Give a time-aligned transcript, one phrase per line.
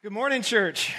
[0.00, 0.94] Good morning, church.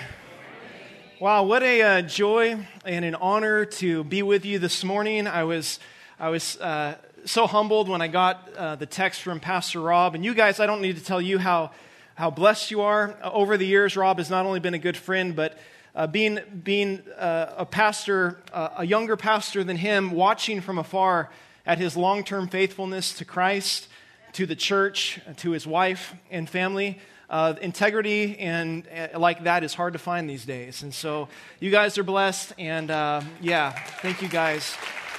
[1.22, 5.26] Wow, what a uh, joy and an honor to be with you this morning.
[5.26, 5.80] I was,
[6.20, 10.16] I was uh, so humbled when I got uh, the text from Pastor Rob.
[10.16, 11.72] And you guys, I don't need to tell you how,
[12.16, 13.16] how blessed you are.
[13.24, 15.58] Uh, over the years, Rob has not only been a good friend, but
[15.96, 21.30] uh, being, being uh, a pastor, a younger pastor than him, watching from afar
[21.66, 23.88] at his long term faithfulness to Christ,
[24.34, 27.00] to the church, to his wife and family.
[27.30, 30.82] Uh, integrity and uh, like that is hard to find these days.
[30.82, 31.28] And so
[31.60, 32.54] you guys are blessed.
[32.58, 34.66] And uh, yeah, thank you guys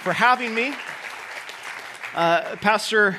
[0.02, 0.74] for having me.
[2.14, 3.16] Uh, Pastor.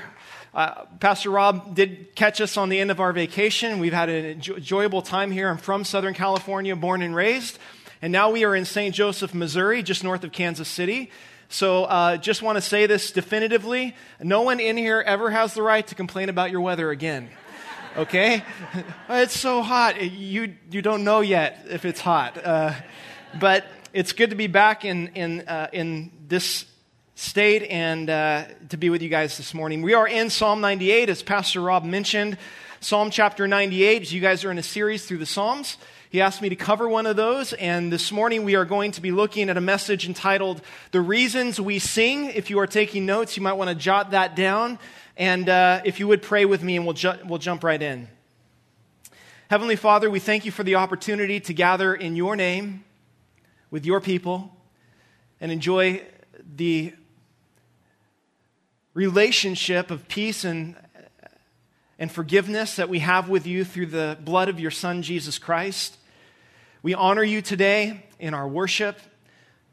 [0.54, 3.80] Uh, Pastor Rob did catch us on the end of our vacation.
[3.80, 5.48] We've had an enjoyable time here.
[5.48, 7.58] I'm from Southern California, born and raised.
[8.02, 8.94] And now we are in St.
[8.94, 11.10] Joseph, Missouri, just north of Kansas City.
[11.48, 15.62] So uh, just want to say this definitively no one in here ever has the
[15.62, 17.30] right to complain about your weather again
[17.98, 18.44] okay?
[19.10, 20.02] it's so hot.
[20.02, 22.44] You, you don't know yet if it's hot.
[22.44, 22.74] Uh,
[23.40, 26.66] but it's good to be back in, in, uh, in this
[27.16, 29.82] state and uh, to be with you guys this morning.
[29.82, 32.38] We are in Psalm 98, as Pastor Rob mentioned.
[32.80, 35.78] Psalm chapter 98, you guys are in a series through the Psalms.
[36.10, 39.02] He asked me to cover one of those, and this morning we are going to
[39.02, 40.62] be looking at a message entitled
[40.92, 42.26] The Reasons We Sing.
[42.26, 44.78] If you are taking notes, you might want to jot that down.
[45.18, 48.08] And uh, if you would pray with me, and we'll, ju- we'll jump right in.
[49.50, 52.86] Heavenly Father, we thank you for the opportunity to gather in your name
[53.70, 54.56] with your people
[55.42, 56.02] and enjoy
[56.56, 56.94] the
[58.94, 60.76] relationship of peace and,
[62.00, 65.98] and forgiveness that we have with you through the blood of your Son, Jesus Christ.
[66.82, 69.00] We honor you today in our worship,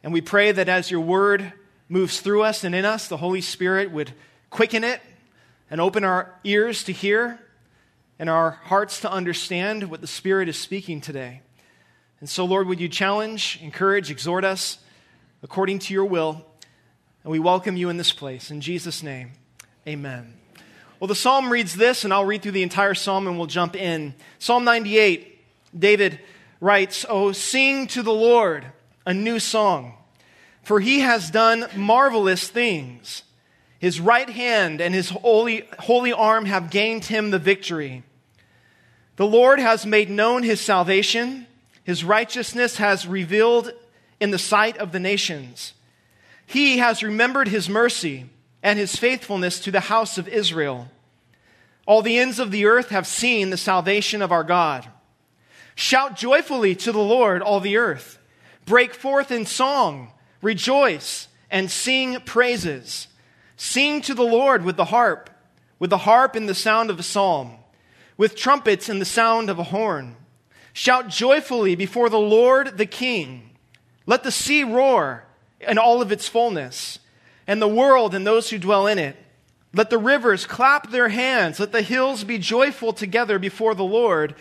[0.03, 1.53] and we pray that as your word
[1.89, 4.13] moves through us and in us, the Holy Spirit would
[4.51, 5.01] quicken it
[5.71, 7.39] and open our ears to hear
[8.19, 11.43] and our hearts to understand what the Spirit is speaking today.
[12.21, 14.79] And so, Lord, would you challenge, encourage, exhort us
[15.43, 16.45] according to your will?
[17.23, 18.51] And we welcome you in this place.
[18.51, 19.33] In Jesus' name,
[19.87, 20.35] amen.
[20.99, 23.77] Well, the psalm reads this, and I'll read through the entire psalm and we'll jump
[23.77, 24.15] in.
[24.41, 25.39] Psalm 98,
[25.79, 26.19] David
[26.61, 28.67] writes, Oh, sing to the Lord
[29.07, 29.95] a new song,
[30.65, 33.23] for he has done marvelous things.
[33.79, 38.03] His right hand and his holy, holy arm have gained him the victory.
[39.17, 41.47] The Lord has made known his salvation.
[41.85, 43.73] His righteousness has revealed
[44.21, 45.75] in the sight of the nations.
[46.47, 48.27] He has remembered his mercy
[48.63, 50.89] and his faithfulness to the house of Israel.
[51.87, 54.87] All the ends of the earth have seen the salvation of our God.
[55.75, 58.19] Shout joyfully to the Lord, all the earth.
[58.67, 60.13] Break forth in song,
[60.43, 63.08] rejoice, and sing praises.
[63.59, 65.29] Sing to the Lord with the harp,
[65.81, 67.57] with the harp in the sound of a psalm,
[68.17, 70.15] with trumpets in the sound of a horn.
[70.73, 73.51] Shout joyfully before the Lord the King.
[74.07, 75.25] Let the sea roar
[75.61, 77.01] in all of its fullness,
[77.49, 79.17] and the world and those who dwell in it.
[79.75, 81.59] Let the rivers clap their hands.
[81.59, 84.37] Let the hills be joyful together before the Lord.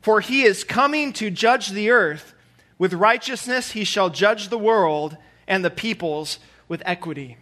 [0.00, 2.32] For he is coming to judge the earth.
[2.78, 5.16] With righteousness he shall judge the world
[5.48, 7.38] and the peoples with equity.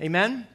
[0.00, 0.46] Amen.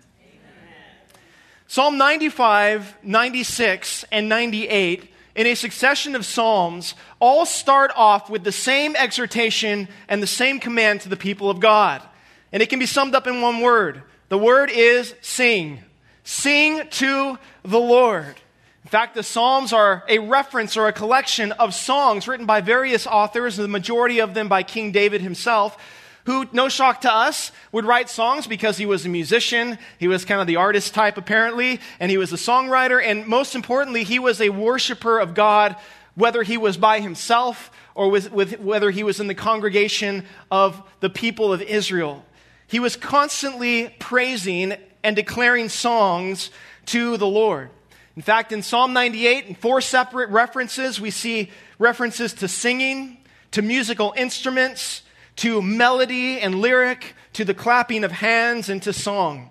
[1.67, 8.51] Psalm 95, 96, and 98, in a succession of Psalms, all start off with the
[8.51, 12.03] same exhortation and the same command to the people of God.
[12.51, 14.03] And it can be summed up in one word.
[14.29, 15.83] The word is sing.
[16.23, 18.35] Sing to the Lord.
[18.83, 23.07] In fact, the Psalms are a reference or a collection of songs written by various
[23.07, 25.77] authors, the majority of them by King David himself,
[26.25, 29.77] who, no shock to us, would write songs because he was a musician.
[29.99, 33.03] He was kind of the artist type, apparently, and he was a songwriter.
[33.03, 35.75] And most importantly, he was a worshiper of God,
[36.15, 40.81] whether he was by himself or with, with, whether he was in the congregation of
[40.99, 42.25] the people of Israel.
[42.67, 46.49] He was constantly praising and declaring songs
[46.87, 47.69] to the Lord.
[48.15, 53.17] In fact, in Psalm 98, in four separate references, we see references to singing,
[53.51, 55.03] to musical instruments,
[55.37, 59.49] to melody and lyric, to the clapping of hands, and to song.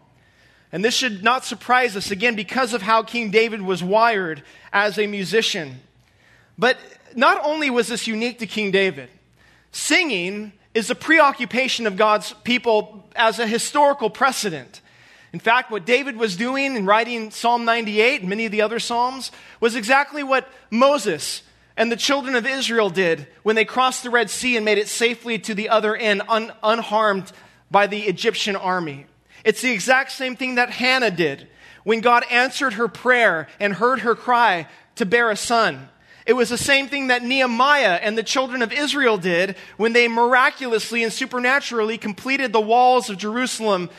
[0.72, 4.42] And this should not surprise us, again, because of how King David was wired
[4.72, 5.80] as a musician.
[6.58, 6.78] But
[7.14, 9.08] not only was this unique to King David,
[9.70, 14.80] singing is a preoccupation of God's people as a historical precedent.
[15.32, 18.78] In fact, what David was doing in writing Psalm 98 and many of the other
[18.78, 21.42] Psalms was exactly what Moses
[21.76, 24.88] and the children of Israel did when they crossed the Red Sea and made it
[24.88, 27.32] safely to the other end un- unharmed
[27.70, 29.06] by the Egyptian army.
[29.44, 31.48] It's the exact same thing that Hannah did
[31.82, 35.88] when God answered her prayer and heard her cry to bear a son.
[36.26, 40.08] It was the same thing that Nehemiah and the children of Israel did when they
[40.08, 43.90] miraculously and supernaturally completed the walls of Jerusalem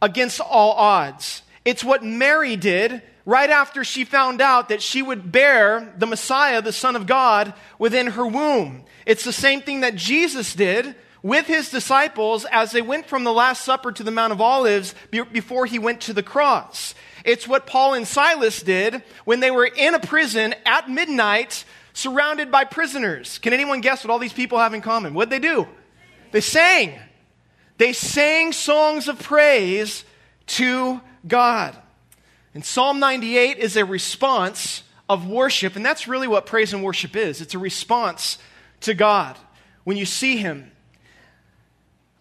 [0.00, 1.42] against all odds.
[1.64, 6.62] It's what Mary did right after she found out that she would bear the Messiah,
[6.62, 8.84] the Son of God, within her womb.
[9.06, 13.32] It's the same thing that Jesus did with his disciples as they went from the
[13.32, 16.94] Last Supper to the Mount of Olives before he went to the cross.
[17.24, 22.50] It's what Paul and Silas did when they were in a prison at midnight, surrounded
[22.50, 23.38] by prisoners.
[23.38, 25.12] Can anyone guess what all these people have in common?
[25.12, 25.66] What'd they do?
[26.32, 26.98] They sang.
[27.76, 30.04] They sang songs of praise
[30.46, 31.76] to God.
[32.54, 37.16] And Psalm 98 is a response of worship, and that's really what praise and worship
[37.16, 38.38] is it's a response
[38.80, 39.36] to God.
[39.84, 40.70] When you see Him,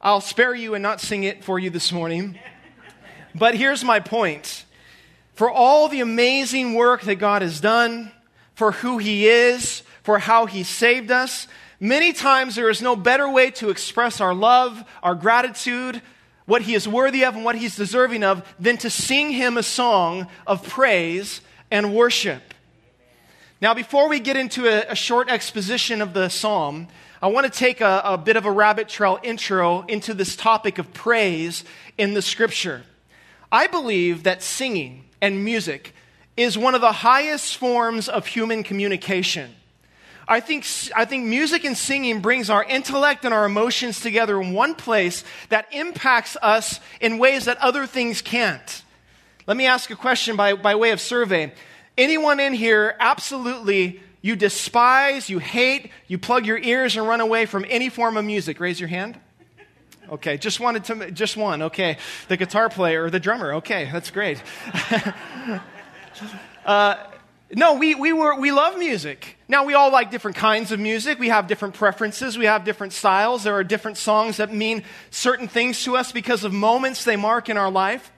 [0.02, 2.40] I'll spare you and not sing it for you this morning.
[3.36, 4.66] But here's my point
[5.34, 8.12] for all the amazing work that God has done,
[8.56, 11.48] for who He is, for how He saved us,
[11.80, 16.02] many times there is no better way to express our love, our gratitude,
[16.50, 19.64] what He is worthy of, and what He's deserving of than to sing Him a
[19.64, 22.42] song of praise and worship.
[23.62, 26.88] Now, before we get into a, a short exposition of the psalm,
[27.22, 30.80] I want to take a, a bit of a rabbit trail intro into this topic
[30.80, 31.64] of praise
[31.98, 32.84] in the scripture.
[33.52, 35.94] I believe that singing and music
[36.36, 39.52] is one of the highest forms of human communication.
[40.30, 44.54] I think, I think music and singing brings our intellect and our emotions together in
[44.54, 48.84] one place that impacts us in ways that other things can't.
[49.48, 51.52] Let me ask a question by, by way of survey.
[51.98, 57.48] Anyone in here absolutely you despise, you hate, you plug your ears and run away
[57.48, 58.60] from any form of music?
[58.60, 59.20] Raise your hand.
[60.12, 61.64] Okay, just wanted to, just one.
[61.64, 61.98] Okay,
[62.28, 63.56] the guitar player or the drummer.
[63.56, 64.44] Okay, that's great.
[66.66, 66.98] uh,
[67.52, 69.39] no, we, we, were, we love music.
[69.50, 71.18] Now, we all like different kinds of music.
[71.18, 72.38] We have different preferences.
[72.38, 73.44] We have different styles.
[73.44, 77.50] There are different songs that mean certain things to us because of moments they mark
[77.50, 78.12] in our life.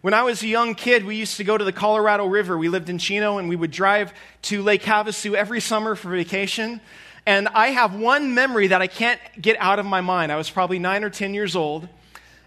[0.00, 2.56] When I was a young kid, we used to go to the Colorado River.
[2.56, 6.80] We lived in Chino, and we would drive to Lake Havasu every summer for vacation.
[7.26, 10.32] And I have one memory that I can't get out of my mind.
[10.32, 11.86] I was probably nine or 10 years old,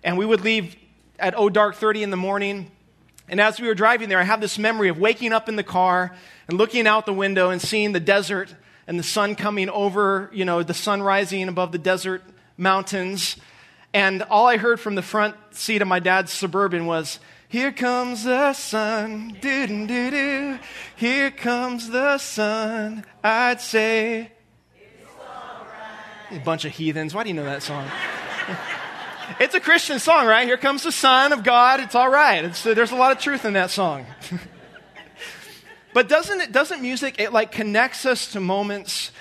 [0.04, 0.76] and we would leave
[1.20, 2.72] at oh dark 30 in the morning.
[3.30, 5.64] And as we were driving there, I have this memory of waking up in the
[5.64, 6.16] car
[6.48, 8.56] and looking out the window and seeing the desert
[8.88, 12.24] and the sun coming over, you know, the sun rising above the desert
[12.56, 13.36] mountains.
[13.94, 17.20] And all I heard from the front seat of my dad's Suburban was,
[17.50, 20.60] here comes the sun, doo doo doo.
[20.96, 23.06] Here comes the sun.
[23.24, 24.32] I'd say,
[26.32, 27.14] a bunch of heathens.
[27.14, 27.88] Why do you know that song?
[29.40, 30.48] It's a Christian song, right?
[30.48, 31.80] Here comes the Son of God.
[31.80, 32.44] It's all right.
[32.46, 34.06] It's, there's a lot of truth in that song.
[35.94, 36.52] but doesn't it?
[36.52, 37.20] Doesn't music?
[37.20, 39.12] It like connects us to moments.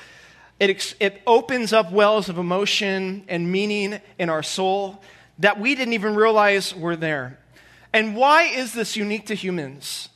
[0.59, 5.03] It, it opens up wells of emotion and meaning in our soul
[5.39, 7.39] that we didn't even realize were there.
[7.93, 10.09] And why is this unique to humans?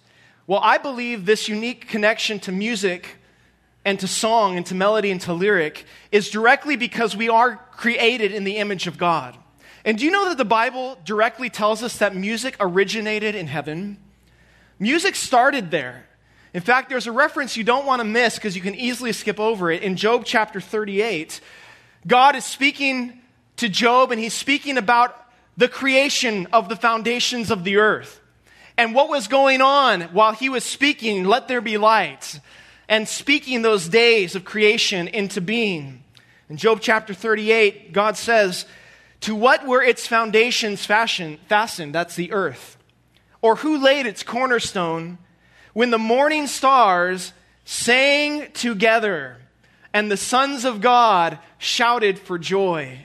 [0.46, 3.18] Well, I believe this unique connection to music
[3.84, 8.32] and to song and to melody and to lyric is directly because we are created
[8.32, 9.36] in the image of God.
[9.84, 13.98] And do you know that the Bible directly tells us that music originated in heaven?
[14.78, 16.06] Music started there.
[16.52, 19.38] In fact, there's a reference you don't want to miss because you can easily skip
[19.38, 19.82] over it.
[19.82, 21.40] In Job chapter 38,
[22.06, 23.20] God is speaking
[23.56, 25.16] to Job and he's speaking about
[25.56, 28.20] the creation of the foundations of the earth.
[28.76, 32.40] And what was going on while he was speaking, let there be light,
[32.88, 36.02] and speaking those days of creation into being.
[36.48, 38.64] In Job chapter 38, God says,
[39.20, 41.38] To what were its foundations fastened?
[41.48, 42.76] That's the earth.
[43.42, 45.18] Or who laid its cornerstone
[45.72, 47.32] when the morning stars
[47.64, 49.36] sang together
[49.92, 53.04] and the sons of God shouted for joy?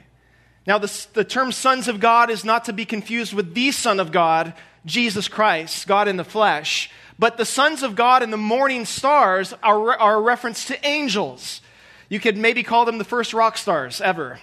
[0.67, 3.99] Now, the, the term sons of God is not to be confused with the Son
[3.99, 4.53] of God,
[4.85, 6.89] Jesus Christ, God in the flesh.
[7.19, 11.61] But the sons of God and the morning stars are, are a reference to angels.
[12.09, 14.39] You could maybe call them the first rock stars ever.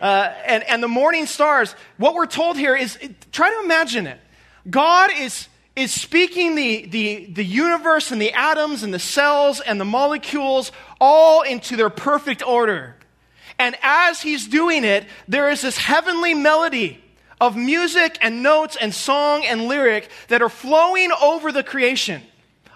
[0.00, 2.98] Uh, and, and the morning stars, what we're told here is
[3.32, 4.18] try to imagine it.
[4.68, 9.80] God is, is speaking the, the, the universe and the atoms and the cells and
[9.80, 12.96] the molecules all into their perfect order.
[13.58, 17.02] And as he's doing it, there is this heavenly melody
[17.40, 22.22] of music and notes and song and lyric that are flowing over the creation.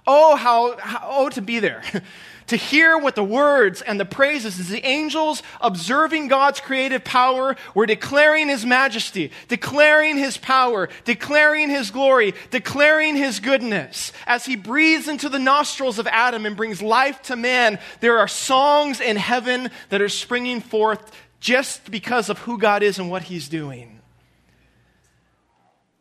[0.06, 1.82] Oh, how, how oh, to be there.
[2.50, 7.54] to hear what the words and the praises as the angels observing God's creative power
[7.76, 14.12] were declaring his majesty, declaring his power, declaring his glory, declaring his goodness.
[14.26, 18.26] As he breathes into the nostrils of Adam and brings life to man, there are
[18.26, 23.22] songs in heaven that are springing forth just because of who God is and what
[23.22, 24.00] he's doing.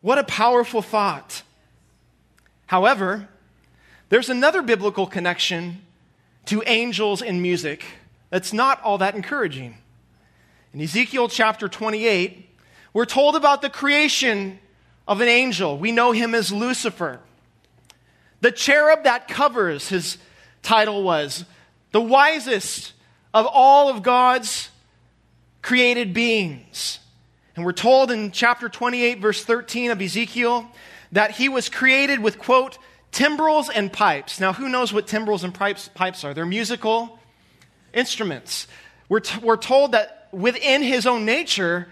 [0.00, 1.44] What a powerful thought.
[2.66, 3.28] However,
[4.08, 5.82] there's another biblical connection
[6.50, 7.84] to angels and music
[8.28, 9.76] that's not all that encouraging.
[10.74, 12.44] In Ezekiel chapter 28,
[12.92, 14.58] we're told about the creation
[15.06, 15.78] of an angel.
[15.78, 17.20] We know him as Lucifer.
[18.40, 20.18] The cherub that covers, his
[20.60, 21.44] title was,
[21.92, 22.94] the wisest
[23.32, 24.70] of all of God's
[25.62, 26.98] created beings.
[27.54, 30.66] And we're told in chapter 28, verse 13 of Ezekiel,
[31.12, 32.76] that he was created with, quote,
[33.12, 34.40] timbrels and pipes.
[34.40, 36.34] Now, who knows what timbrels and pipes, pipes are?
[36.34, 37.18] They're musical
[37.92, 38.66] instruments.
[39.08, 41.88] We're, t- we're told that within his own nature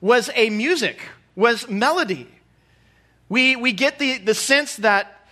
[0.00, 1.00] was a music,
[1.34, 2.28] was melody.
[3.28, 5.26] We, we get the, the sense that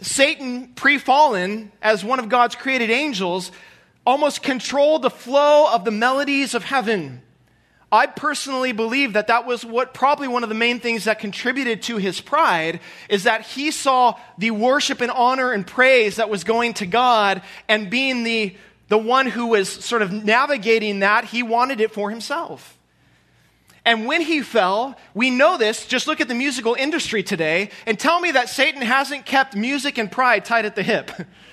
[0.00, 3.50] Satan, pre fallen, as one of God's created angels,
[4.06, 7.22] almost controlled the flow of the melodies of heaven.
[7.90, 11.82] I personally believe that that was what probably one of the main things that contributed
[11.84, 16.44] to his pride is that he saw the worship and honor and praise that was
[16.44, 18.54] going to God and being the,
[18.88, 22.78] the one who was sort of navigating that, he wanted it for himself.
[23.86, 27.98] And when he fell, we know this, just look at the musical industry today and
[27.98, 31.10] tell me that Satan hasn't kept music and pride tied at the hip.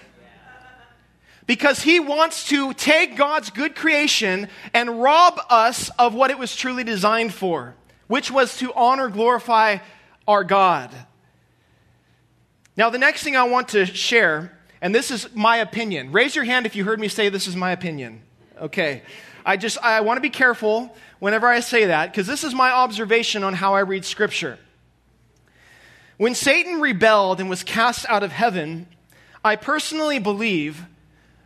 [1.48, 6.56] because he wants to take God's good creation and rob us of what it was
[6.56, 7.76] truly designed for,
[8.08, 9.78] which was to honor, glorify
[10.28, 10.92] our God.
[12.78, 16.12] Now, the next thing I want to share, and this is my opinion.
[16.12, 18.22] Raise your hand if you heard me say this is my opinion.
[18.60, 19.04] Okay.
[19.46, 22.72] I just, I want to be careful whenever I say that, because this is my
[22.72, 24.58] observation on how I read Scripture.
[26.18, 28.88] When Satan rebelled and was cast out of heaven,
[29.44, 30.86] I personally believe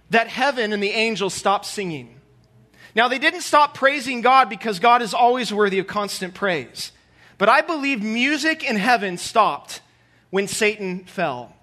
[0.09, 2.19] that heaven and the angels stopped singing.
[2.95, 6.91] Now, they didn't stop praising God because God is always worthy of constant praise.
[7.37, 9.81] But I believe music in heaven stopped
[10.29, 11.55] when Satan fell.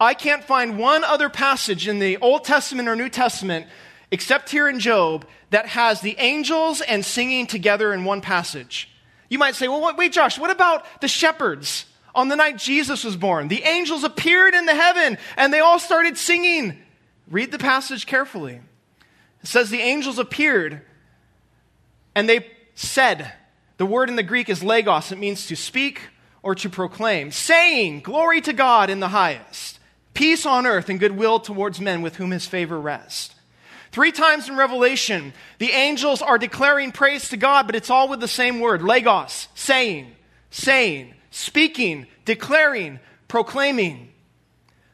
[0.00, 3.66] I can't find one other passage in the Old Testament or New Testament,
[4.10, 8.90] except here in Job, that has the angels and singing together in one passage.
[9.28, 13.16] You might say, well, wait, Josh, what about the shepherds on the night Jesus was
[13.16, 13.48] born?
[13.48, 16.81] The angels appeared in the heaven and they all started singing.
[17.32, 18.60] Read the passage carefully.
[19.42, 20.82] It says the angels appeared
[22.14, 23.32] and they said,
[23.78, 26.02] the word in the Greek is legos, it means to speak
[26.42, 29.80] or to proclaim, saying, Glory to God in the highest,
[30.12, 33.34] peace on earth and goodwill towards men with whom his favor rests.
[33.90, 38.20] Three times in Revelation, the angels are declaring praise to God, but it's all with
[38.20, 40.14] the same word legos, saying,
[40.50, 44.11] saying, speaking, declaring, proclaiming.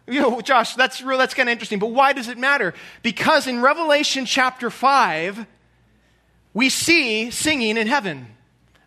[0.08, 2.72] You know, Josh, that's real, that's kind of interesting, but why does it matter?
[3.02, 5.46] Because in Revelation chapter 5,
[6.54, 8.26] we see singing in heaven.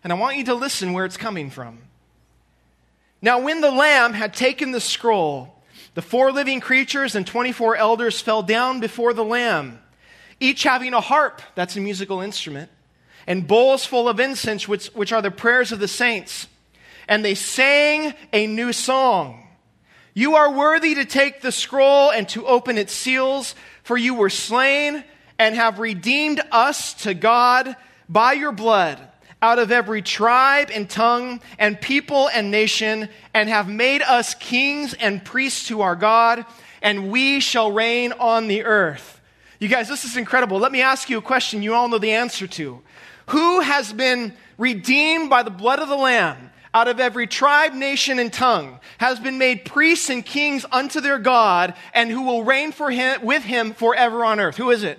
[0.02, 1.78] And I want you to listen where it's coming from.
[3.20, 5.62] Now, when the Lamb had taken the scroll,
[5.94, 9.78] the four living creatures and 24 elders fell down before the Lamb,
[10.40, 12.68] each having a harp, that's a musical instrument,
[13.28, 16.48] and bowls full of incense, which, which are the prayers of the saints.
[17.06, 19.41] And they sang a new song
[20.14, 24.30] you are worthy to take the scroll and to open its seals, for you were
[24.30, 25.04] slain
[25.38, 27.76] and have redeemed us to God
[28.08, 29.00] by your blood
[29.42, 34.94] out of every tribe and tongue and people and nation, and have made us kings
[34.94, 36.46] and priests to our God,
[36.80, 39.20] and we shall reign on the earth.
[39.58, 40.58] You guys, this is incredible.
[40.58, 42.80] Let me ask you a question you all know the answer to.
[43.26, 46.51] Who has been redeemed by the blood of the Lamb?
[46.74, 51.18] Out of every tribe, nation, and tongue, has been made priests and kings unto their
[51.18, 54.56] God, and who will reign for him, with him forever on earth.
[54.56, 54.98] Who is it?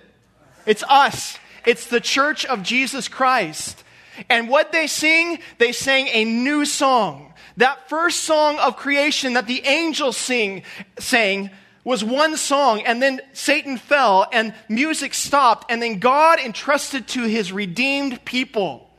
[0.65, 1.37] It's us.
[1.65, 3.83] It's the church of Jesus Christ.
[4.29, 7.33] And what they sing, they sang a new song.
[7.57, 10.63] That first song of creation that the angels sing,
[10.99, 11.49] sang
[11.83, 17.23] was one song, and then Satan fell, and music stopped, and then God entrusted to
[17.23, 18.89] his redeemed people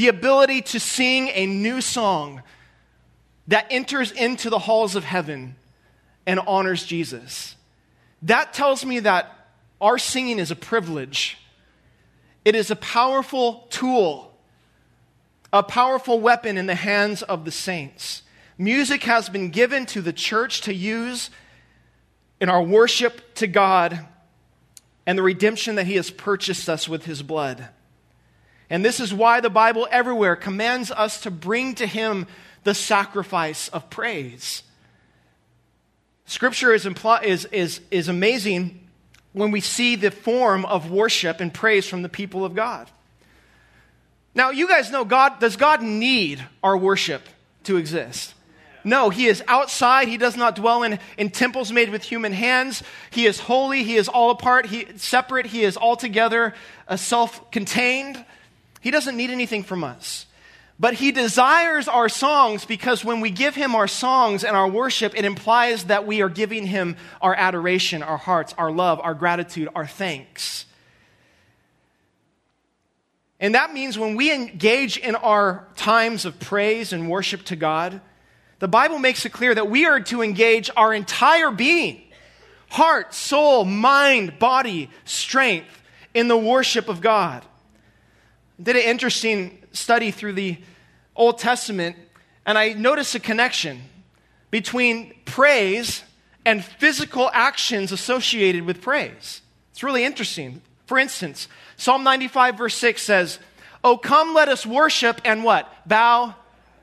[0.00, 2.42] the ability to sing a new song
[3.48, 5.54] that enters into the halls of heaven
[6.26, 7.54] and honors Jesus.
[8.22, 11.36] That tells me that our singing is a privilege.
[12.46, 14.32] It is a powerful tool,
[15.52, 18.22] a powerful weapon in the hands of the saints.
[18.56, 21.28] Music has been given to the church to use
[22.40, 24.06] in our worship to God
[25.04, 27.68] and the redemption that He has purchased us with His blood.
[28.70, 32.28] And this is why the Bible everywhere commands us to bring to Him
[32.62, 34.62] the sacrifice of praise.
[36.24, 38.86] Scripture is, impl- is, is, is amazing
[39.32, 42.88] when we see the form of worship and praise from the people of God.
[44.34, 47.22] Now, you guys know God, does God need our worship
[47.64, 48.34] to exist?
[48.84, 50.08] No, he is outside.
[50.08, 52.82] He does not dwell in, in temples made with human hands.
[53.10, 53.82] He is holy.
[53.82, 54.66] He is all apart.
[54.66, 55.46] He separate.
[55.46, 56.54] He is altogether
[56.88, 58.24] uh, self-contained.
[58.80, 60.26] He doesn't need anything from us.
[60.78, 65.12] But he desires our songs because when we give him our songs and our worship,
[65.14, 69.68] it implies that we are giving him our adoration, our hearts, our love, our gratitude,
[69.74, 70.64] our thanks.
[73.38, 78.00] And that means when we engage in our times of praise and worship to God,
[78.58, 82.02] the Bible makes it clear that we are to engage our entire being
[82.70, 85.82] heart, soul, mind, body, strength
[86.14, 87.44] in the worship of God.
[88.62, 90.58] Did an interesting study through the
[91.16, 91.96] Old Testament,
[92.44, 93.82] and I noticed a connection
[94.50, 96.02] between praise
[96.44, 99.42] and physical actions associated with praise.
[99.72, 100.62] It's really interesting.
[100.86, 103.38] For instance, Psalm 95, verse 6 says,
[103.82, 105.72] Oh, come, let us worship and what?
[105.88, 106.34] Bow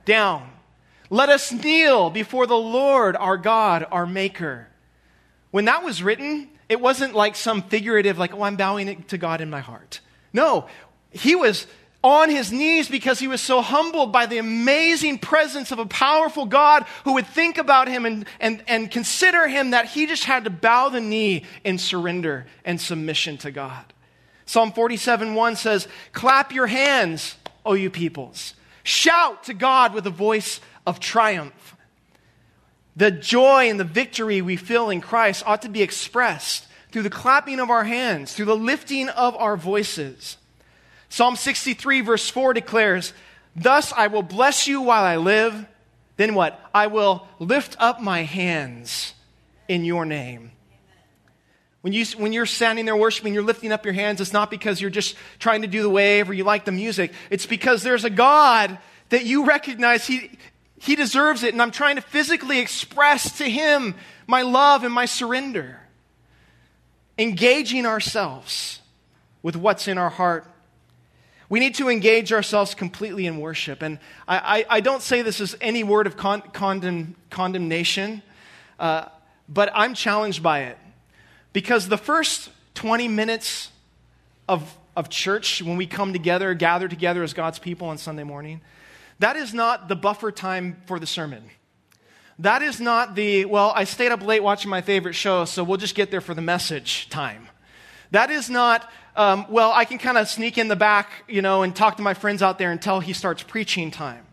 [0.05, 0.49] down.
[1.09, 4.67] Let us kneel before the Lord our God, our Maker.
[5.51, 9.41] When that was written, it wasn't like some figurative, like, oh, I'm bowing to God
[9.41, 10.01] in my heart.
[10.33, 10.67] No,
[11.11, 11.67] he was
[12.03, 16.45] on his knees because he was so humbled by the amazing presence of a powerful
[16.45, 20.43] God who would think about him and, and, and consider him that he just had
[20.43, 23.93] to bow the knee in surrender and submission to God.
[24.45, 27.35] Psalm 47 1 says, Clap your hands,
[27.65, 28.53] O you peoples.
[28.83, 31.75] Shout to God with a voice of triumph.
[32.95, 37.09] The joy and the victory we feel in Christ ought to be expressed through the
[37.09, 40.36] clapping of our hands, through the lifting of our voices.
[41.09, 43.13] Psalm 63, verse 4 declares,
[43.55, 45.65] Thus I will bless you while I live.
[46.17, 46.59] Then what?
[46.73, 49.13] I will lift up my hands
[49.67, 50.51] in your name.
[51.81, 54.81] When, you, when you're standing there worshiping, you're lifting up your hands, it's not because
[54.81, 57.13] you're just trying to do the wave or you like the music.
[57.29, 58.77] It's because there's a God
[59.09, 60.31] that you recognize He,
[60.79, 65.05] he deserves it, and I'm trying to physically express to Him my love and my
[65.05, 65.79] surrender.
[67.17, 68.81] Engaging ourselves
[69.41, 70.45] with what's in our heart
[71.49, 73.81] we need to engage ourselves completely in worship.
[73.81, 78.21] And I, I, I don't say this as any word of con, condemn, condemnation,
[78.79, 79.05] uh,
[79.47, 80.77] but I'm challenged by it.
[81.53, 83.71] Because the first 20 minutes
[84.47, 88.61] of, of church, when we come together, gather together as God's people on Sunday morning,
[89.19, 91.43] that is not the buffer time for the sermon.
[92.39, 95.77] That is not the, well, I stayed up late watching my favorite show, so we'll
[95.77, 97.47] just get there for the message time.
[98.11, 101.63] That is not um, well, I can kind of sneak in the back, you know,
[101.63, 104.23] and talk to my friends out there until he starts preaching time.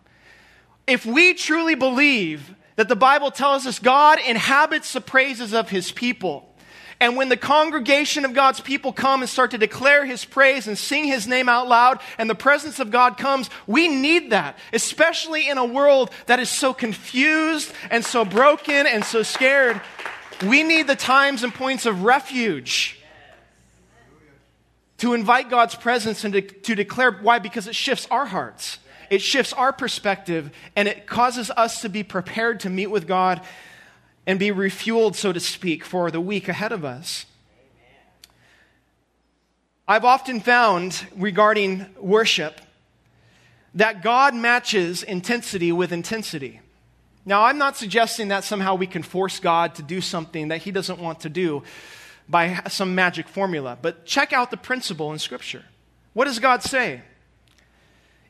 [0.86, 5.90] If we truly believe that the Bible tells us God inhabits the praises of his
[5.90, 6.50] people,
[7.00, 10.76] and when the congregation of God's people come and start to declare his praise and
[10.76, 15.48] sing his name out loud, and the presence of God comes, we need that, especially
[15.48, 19.80] in a world that is so confused and so broken and so scared.
[20.46, 23.00] We need the times and points of refuge
[25.04, 27.38] to invite God's presence and to, to declare why?
[27.38, 28.78] Because it shifts our hearts,
[29.10, 33.42] it shifts our perspective, and it causes us to be prepared to meet with God
[34.26, 37.26] and be refueled, so to speak, for the week ahead of us.
[39.86, 42.62] I've often found regarding worship
[43.74, 46.62] that God matches intensity with intensity.
[47.26, 50.70] Now, I'm not suggesting that somehow we can force God to do something that He
[50.70, 51.62] doesn't want to do
[52.28, 53.78] by some magic formula.
[53.80, 55.64] But check out the principle in Scripture.
[56.12, 57.02] What does God say?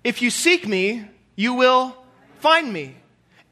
[0.03, 1.05] If you seek me,
[1.37, 1.97] you will
[2.41, 2.97] find me.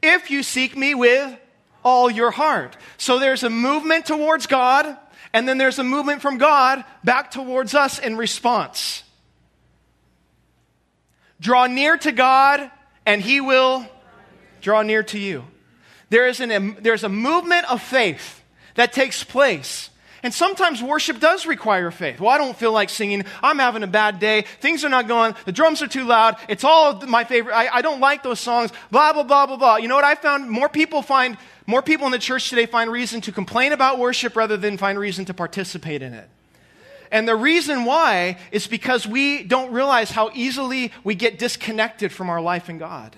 [0.01, 1.39] If you seek me with
[1.83, 2.77] all your heart.
[2.97, 4.97] So there's a movement towards God,
[5.33, 9.03] and then there's a movement from God back towards us in response.
[11.39, 12.71] Draw near to God,
[13.05, 13.85] and He will
[14.61, 15.43] draw near to you.
[16.09, 18.41] There is an, there's a movement of faith
[18.75, 19.89] that takes place
[20.23, 22.21] and sometimes worship does require faith.
[22.21, 23.25] Well, I don't feel like singing.
[23.43, 24.45] I'm having a bad day.
[24.61, 25.35] Things are not going.
[25.43, 26.37] The drums are too loud.
[26.47, 27.53] It's all my favorite.
[27.53, 28.71] I, I don't like those songs.
[28.89, 29.75] Blah, blah, blah, blah, blah.
[29.75, 30.49] You know what I found?
[30.49, 34.37] More people find, more people in the church today find reason to complain about worship
[34.37, 36.29] rather than find reason to participate in it.
[37.11, 42.29] And the reason why is because we don't realize how easily we get disconnected from
[42.29, 43.15] our life in God.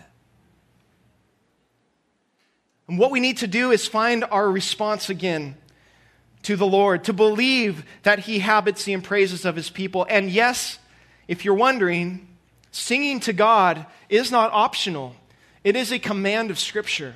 [2.88, 5.56] And what we need to do is find our response again
[6.46, 10.06] to the Lord, to believe that he habits the praises of his people.
[10.08, 10.78] And yes,
[11.28, 12.28] if you're wondering,
[12.72, 15.16] singing to God is not optional,
[15.64, 17.16] it is a command of Scripture.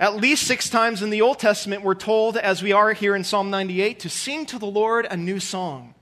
[0.00, 3.22] At least six times in the Old Testament, we're told, as we are here in
[3.22, 5.94] Psalm 98, to sing to the Lord a new song.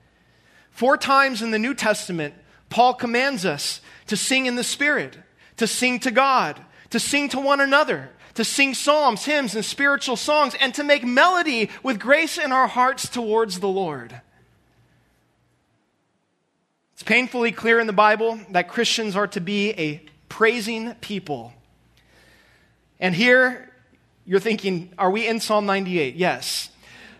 [0.71, 2.33] Four times in the New Testament,
[2.71, 5.19] Paul commands us to sing in the Spirit,
[5.57, 6.59] to sing to God,
[6.89, 11.03] to sing to one another, to sing psalms, hymns, and spiritual songs, and to make
[11.03, 14.21] melody with grace in our hearts towards the Lord.
[16.93, 21.53] It's painfully clear in the Bible that Christians are to be a praising people.
[22.99, 23.71] And here
[24.25, 26.15] you're thinking, are we in Psalm 98?
[26.15, 26.69] Yes.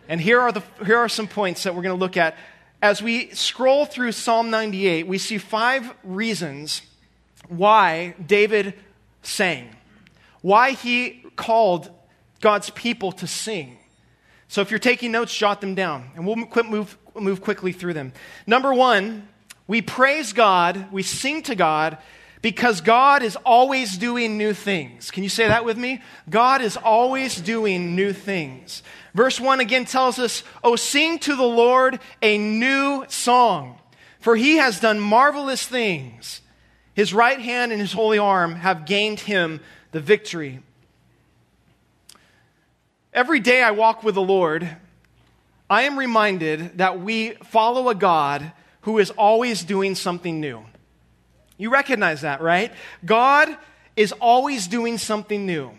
[0.07, 2.37] And here are, the, here are some points that we're going to look at.
[2.81, 6.83] As we scroll through Psalm 98, we see five reasons
[7.47, 8.75] why David
[9.23, 9.75] sang,
[10.41, 11.89] why he called
[12.41, 13.77] God's people to sing.
[14.47, 18.11] So if you're taking notes, jot them down, and we'll move, move quickly through them.
[18.45, 19.27] Number one,
[19.67, 21.97] we praise God, we sing to God
[22.41, 25.11] because God is always doing new things.
[25.11, 26.01] Can you say that with me?
[26.29, 28.81] God is always doing new things.
[29.13, 33.79] Verse 1 again tells us, Oh, sing to the Lord a new song,
[34.19, 36.41] for he has done marvelous things.
[36.93, 40.61] His right hand and his holy arm have gained him the victory.
[43.13, 44.69] Every day I walk with the Lord,
[45.69, 48.51] I am reminded that we follow a God
[48.81, 50.63] who is always doing something new.
[51.57, 52.71] You recognize that, right?
[53.05, 53.55] God
[53.95, 55.71] is always doing something new.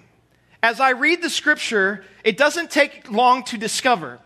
[0.63, 4.21] As I read the scripture, it doesn't take long to discover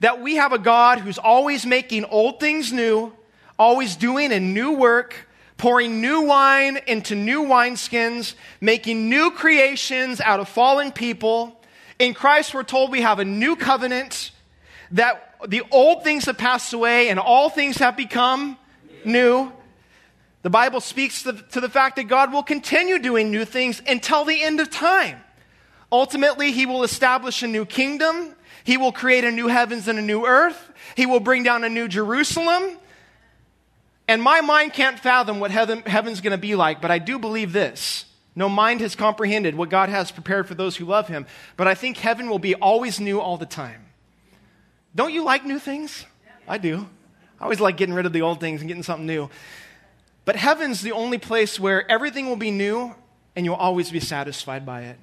[0.00, 3.12] that we have a God who's always making old things new,
[3.58, 5.27] always doing a new work,
[5.58, 11.60] pouring new wine into new wineskins, making new creations out of fallen people.
[11.98, 14.30] In Christ, we're told we have a new covenant,
[14.92, 18.56] that the old things have passed away and all things have become
[19.04, 19.52] new.
[20.42, 24.24] The Bible speaks to, to the fact that God will continue doing new things until
[24.24, 25.20] the end of time.
[25.90, 28.34] Ultimately, He will establish a new kingdom.
[28.64, 30.70] He will create a new heavens and a new earth.
[30.96, 32.78] He will bring down a new Jerusalem.
[34.08, 37.18] And my mind can't fathom what heaven, heaven's going to be like, but I do
[37.18, 38.06] believe this.
[38.34, 41.26] No mind has comprehended what God has prepared for those who love Him.
[41.56, 43.84] But I think heaven will be always new all the time.
[44.94, 46.06] Don't you like new things?
[46.46, 46.88] I do.
[47.38, 49.28] I always like getting rid of the old things and getting something new.
[50.24, 52.94] But heaven's the only place where everything will be new
[53.36, 54.98] and you'll always be satisfied by it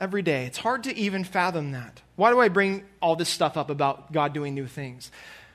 [0.00, 0.46] every day.
[0.46, 2.02] It's hard to even fathom that.
[2.16, 5.10] Why do I bring all this stuff up about God doing new things?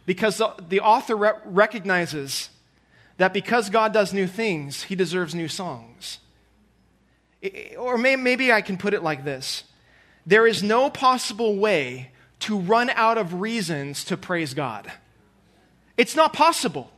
[0.06, 2.50] Because the, the author re- recognizes
[3.17, 6.19] that because God does new things, he deserves new songs.
[7.78, 9.63] Or maybe I can put it like this
[10.25, 14.91] there is no possible way to run out of reasons to praise God.
[15.97, 16.91] It's not possible.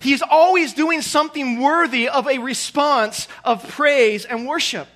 [0.00, 4.88] He's always doing something worthy of a response of praise and worship.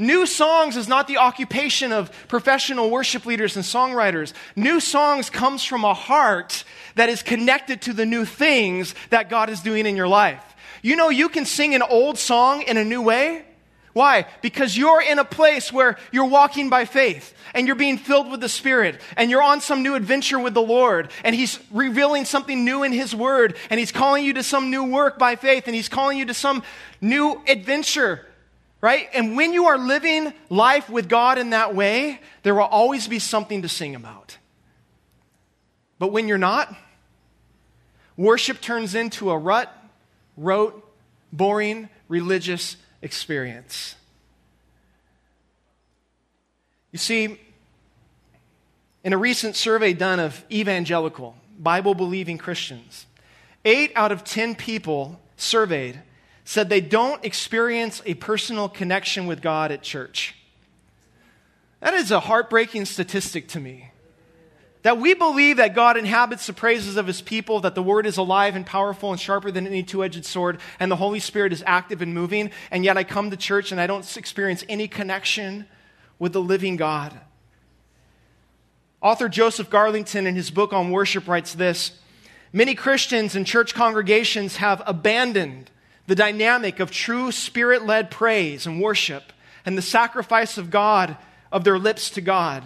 [0.00, 4.32] New songs is not the occupation of professional worship leaders and songwriters.
[4.56, 9.50] New songs comes from a heart that is connected to the new things that God
[9.50, 10.42] is doing in your life.
[10.80, 13.44] You know, you can sing an old song in a new way.
[13.92, 14.24] Why?
[14.40, 18.40] Because you're in a place where you're walking by faith and you're being filled with
[18.40, 22.64] the Spirit and you're on some new adventure with the Lord and He's revealing something
[22.64, 25.74] new in His Word and He's calling you to some new work by faith and
[25.74, 26.62] He's calling you to some
[27.02, 28.24] new adventure,
[28.80, 29.08] right?
[29.12, 33.18] And when you are living life with God in that way, there will always be
[33.18, 34.38] something to sing about.
[35.98, 36.74] But when you're not,
[38.16, 39.70] worship turns into a rut,
[40.36, 40.86] rote,
[41.32, 43.94] boring, religious experience.
[46.92, 47.38] You see,
[49.04, 53.06] in a recent survey done of evangelical, Bible believing Christians,
[53.64, 56.00] eight out of 10 people surveyed
[56.44, 60.34] said they don't experience a personal connection with God at church.
[61.80, 63.90] That is a heartbreaking statistic to me.
[64.82, 68.16] That we believe that God inhabits the praises of his people, that the word is
[68.16, 71.62] alive and powerful and sharper than any two edged sword, and the Holy Spirit is
[71.66, 75.66] active and moving, and yet I come to church and I don't experience any connection
[76.18, 77.18] with the living God.
[79.02, 81.92] Author Joseph Garlington, in his book on worship, writes this
[82.52, 85.70] Many Christians and church congregations have abandoned
[86.10, 89.32] the dynamic of true spirit led praise and worship
[89.64, 91.16] and the sacrifice of God,
[91.52, 92.64] of their lips to God.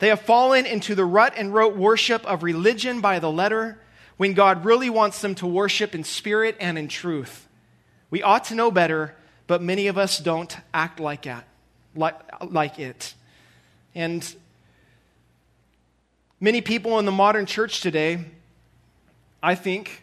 [0.00, 3.78] They have fallen into the rut and rote worship of religion by the letter
[4.16, 7.46] when God really wants them to worship in spirit and in truth.
[8.10, 9.14] We ought to know better,
[9.46, 11.44] but many of us don't act like, it.
[11.94, 12.18] Like,
[12.50, 13.14] like it.
[13.94, 14.22] And
[16.42, 18.24] Many people in the modern church today,
[19.42, 20.02] I think,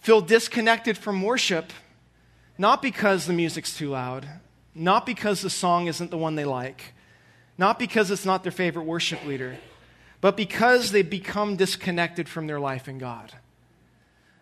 [0.00, 1.72] feel disconnected from worship,
[2.58, 4.26] not because the music's too loud,
[4.74, 6.94] not because the song isn't the one they like,
[7.58, 9.56] not because it's not their favorite worship leader,
[10.20, 13.32] but because they've become disconnected from their life in God.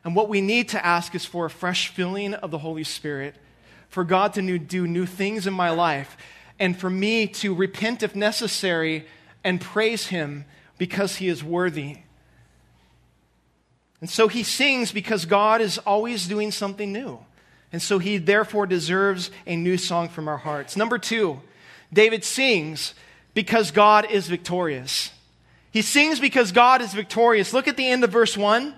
[0.04, 3.36] And what we need to ask is for a fresh filling of the Holy Spirit,
[3.88, 6.16] for God to new, do new things in my life,
[6.58, 9.06] and for me to repent if necessary
[9.42, 10.44] and praise Him
[10.78, 11.98] because He is worthy.
[14.00, 17.24] And so He sings because God is always doing something new.
[17.74, 20.76] And so He therefore deserves a new song from our hearts.
[20.76, 21.40] Number two,
[21.92, 22.94] David sings
[23.34, 25.10] because God is victorious.
[25.72, 27.52] He sings because God is victorious.
[27.52, 28.76] Look at the end of verse 1.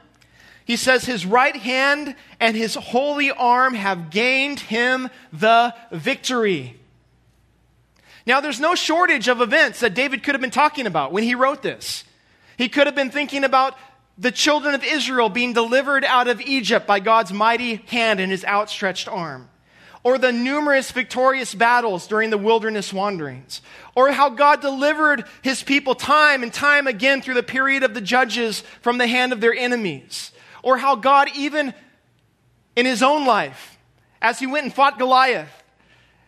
[0.65, 6.81] He says, His right hand and his holy arm have gained him the victory.
[8.27, 11.35] Now, there's no shortage of events that David could have been talking about when he
[11.35, 12.05] wrote this.
[12.57, 13.77] He could have been thinking about
[14.18, 18.44] the children of Israel being delivered out of Egypt by God's mighty hand and his
[18.44, 19.48] outstretched arm,
[20.02, 23.61] or the numerous victorious battles during the wilderness wanderings,
[23.94, 28.00] or how God delivered his people time and time again through the period of the
[28.00, 31.74] judges from the hand of their enemies, or how God, even
[32.74, 33.76] in his own life,
[34.22, 35.50] as he went and fought Goliath,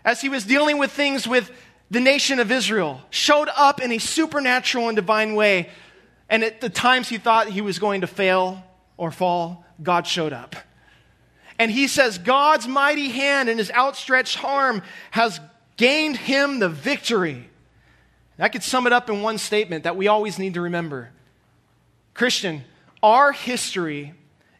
[0.05, 1.51] as he was dealing with things with
[1.90, 5.70] the nation of Israel, showed up in a supernatural and divine way.
[6.29, 8.62] And at the times he thought he was going to fail
[8.97, 10.57] or fall, God showed up.
[11.59, 15.41] And he says, God's mighty hand and his outstretched arm has
[15.77, 17.49] gained him the victory.
[18.38, 21.11] I could sum it up in one statement that we always need to remember.
[22.14, 22.64] Christian,
[23.03, 24.14] our history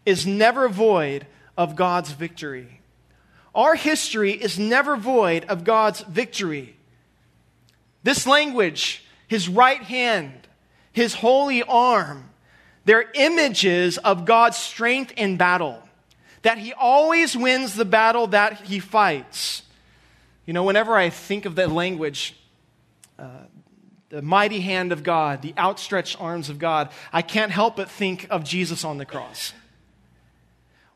[0.05, 1.27] is never void
[1.57, 2.81] of God's victory.
[3.55, 6.77] Our history is never void of God's victory.
[8.03, 10.48] This language, his right hand,
[10.99, 12.29] his holy arm,
[12.85, 15.81] they're images of God's strength in battle.
[16.43, 19.63] That he always wins the battle that he fights.
[20.45, 22.35] You know, whenever I think of that language,
[23.19, 23.29] uh,
[24.09, 28.27] the mighty hand of God, the outstretched arms of God, I can't help but think
[28.29, 29.53] of Jesus on the cross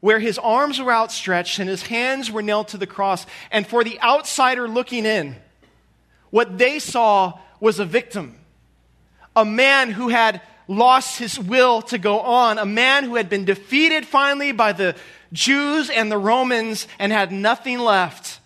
[0.01, 3.25] where his arms were outstretched and his hands were nailed to the cross.
[3.53, 5.37] And for the outsider looking in,
[6.31, 8.42] what they saw was a victim,
[9.35, 13.45] a man who had lost his will to go on, a man who had been
[13.45, 14.95] defeated finally by the
[15.33, 18.41] Jews and the Romans and had nothing left.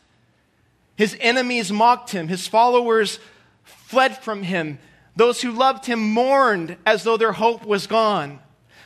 [0.97, 3.19] His enemies mocked him, his followers
[3.65, 4.79] fled from him.
[5.15, 8.41] Those who loved him mourned as though their hope was gone.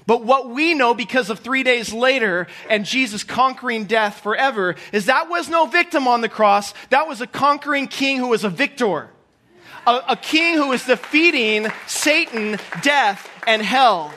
[0.07, 5.07] But what we know because of three days later and Jesus conquering death forever is
[5.07, 6.75] that was no victim on the cross.
[6.89, 9.11] That was a conquering king who was a victor.
[9.87, 14.13] A, a king who is defeating Satan, death, and hell.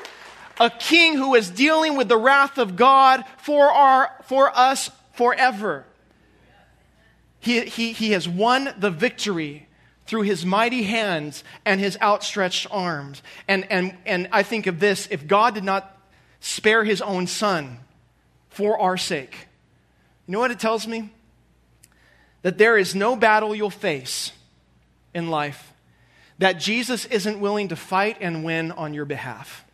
[0.59, 5.85] A king who is dealing with the wrath of God for, our, for us forever.
[7.39, 9.67] He, he, he has won the victory
[10.05, 13.21] through his mighty hands and his outstretched arms.
[13.47, 15.97] And, and, and I think of this if God did not
[16.39, 17.79] spare his own son
[18.49, 19.47] for our sake,
[20.27, 21.09] you know what it tells me?
[22.43, 24.31] That there is no battle you'll face
[25.13, 25.73] in life
[26.39, 29.65] that Jesus isn't willing to fight and win on your behalf.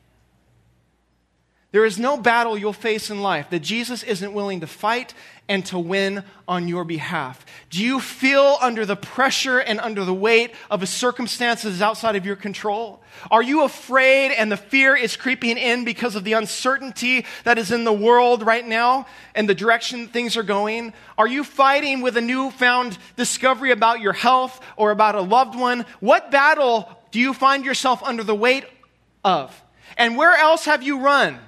[1.72, 5.14] There is no battle you'll face in life that Jesus isn't willing to fight
[5.48, 7.46] and to win on your behalf.
[7.70, 11.82] Do you feel under the pressure and under the weight of a circumstance that is
[11.82, 13.04] outside of your control?
[13.30, 17.72] Are you afraid and the fear is creeping in because of the uncertainty that is
[17.72, 19.06] in the world right now
[19.36, 20.94] and the direction things are going?
[21.20, 25.86] Are you fighting with a newfound discovery about your health or about a loved one?
[26.00, 28.66] What battle do you find yourself under the weight
[29.24, 29.64] of?
[29.98, 31.40] And where else have you run?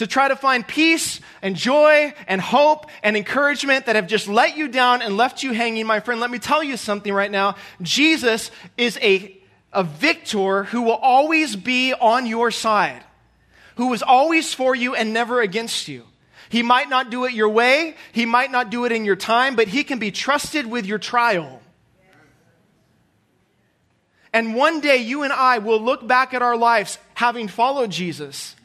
[0.00, 4.56] To try to find peace and joy and hope and encouragement that have just let
[4.56, 7.54] you down and left you hanging, my friend, let me tell you something right now.
[7.82, 9.38] Jesus is a,
[9.74, 13.04] a victor who will always be on your side,
[13.76, 16.06] who is always for you and never against you.
[16.48, 19.54] He might not do it your way, he might not do it in your time,
[19.54, 21.60] but he can be trusted with your trial.
[24.32, 28.56] And one day you and I will look back at our lives having followed Jesus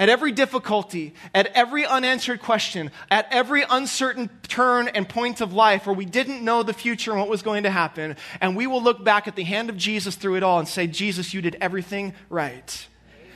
[0.00, 5.86] at every difficulty, at every unanswered question, at every uncertain turn and point of life
[5.86, 8.82] where we didn't know the future and what was going to happen, and we will
[8.82, 11.58] look back at the hand of Jesus through it all and say, Jesus, you did
[11.60, 12.88] everything right.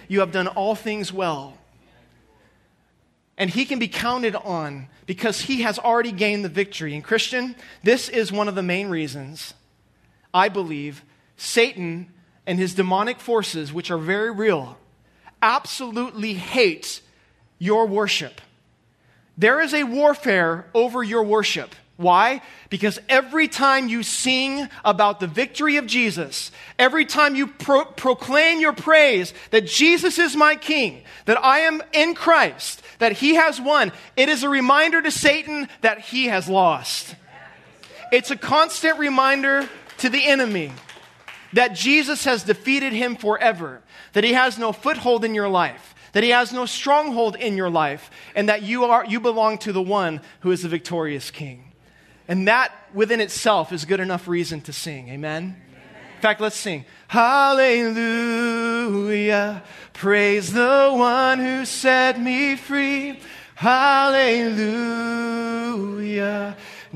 [0.08, 1.58] You have done all things well.
[3.36, 6.94] And he can be counted on because he has already gained the victory.
[6.94, 9.52] And, Christian, this is one of the main reasons
[10.32, 11.04] I believe
[11.36, 12.10] Satan
[12.46, 14.78] and his demonic forces, which are very real,
[15.44, 17.02] absolutely hate
[17.58, 18.40] your worship.
[19.36, 21.74] There is a warfare over your worship.
[21.96, 22.40] Why?
[22.70, 28.58] Because every time you sing about the victory of Jesus, every time you pro- proclaim
[28.58, 33.60] your praise that Jesus is my King, that I am in Christ, that He has
[33.60, 37.14] won, it is a reminder to Satan that he has lost.
[38.10, 40.72] It's a constant reminder to the enemy
[41.52, 43.80] that Jesus has defeated him forever,
[44.14, 47.68] that He has no foothold in your life that he has no stronghold in your
[47.68, 51.72] life, and that you, are, you belong to the one who is the victorious king.
[52.28, 55.10] And that within itself is good enough reason to sing.
[55.10, 55.60] Amen?
[56.14, 56.86] In fact, let's sing.
[57.08, 57.92] Hallelujah.
[59.92, 63.18] Praise the one who set me free.
[63.56, 64.46] Hallelujah.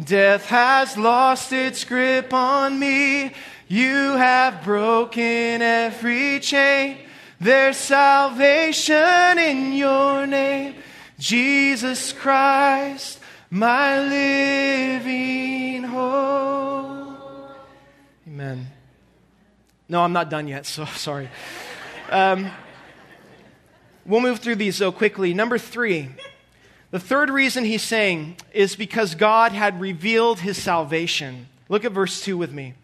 [0.02, 3.32] Death has lost its grip on me.
[3.66, 6.98] You have broken every chain.
[7.40, 10.74] There's salvation in your name,
[11.18, 13.18] Jesus Christ
[13.50, 17.56] my living hope.
[18.26, 18.66] Amen.
[19.88, 21.30] No, I'm not done yet, so sorry.
[22.10, 22.50] Um,
[24.04, 25.32] we'll move through these so quickly.
[25.32, 26.10] Number three,
[26.90, 31.48] the third reason he's saying is because God had revealed his salvation.
[31.68, 32.74] Look at verse 2 with me.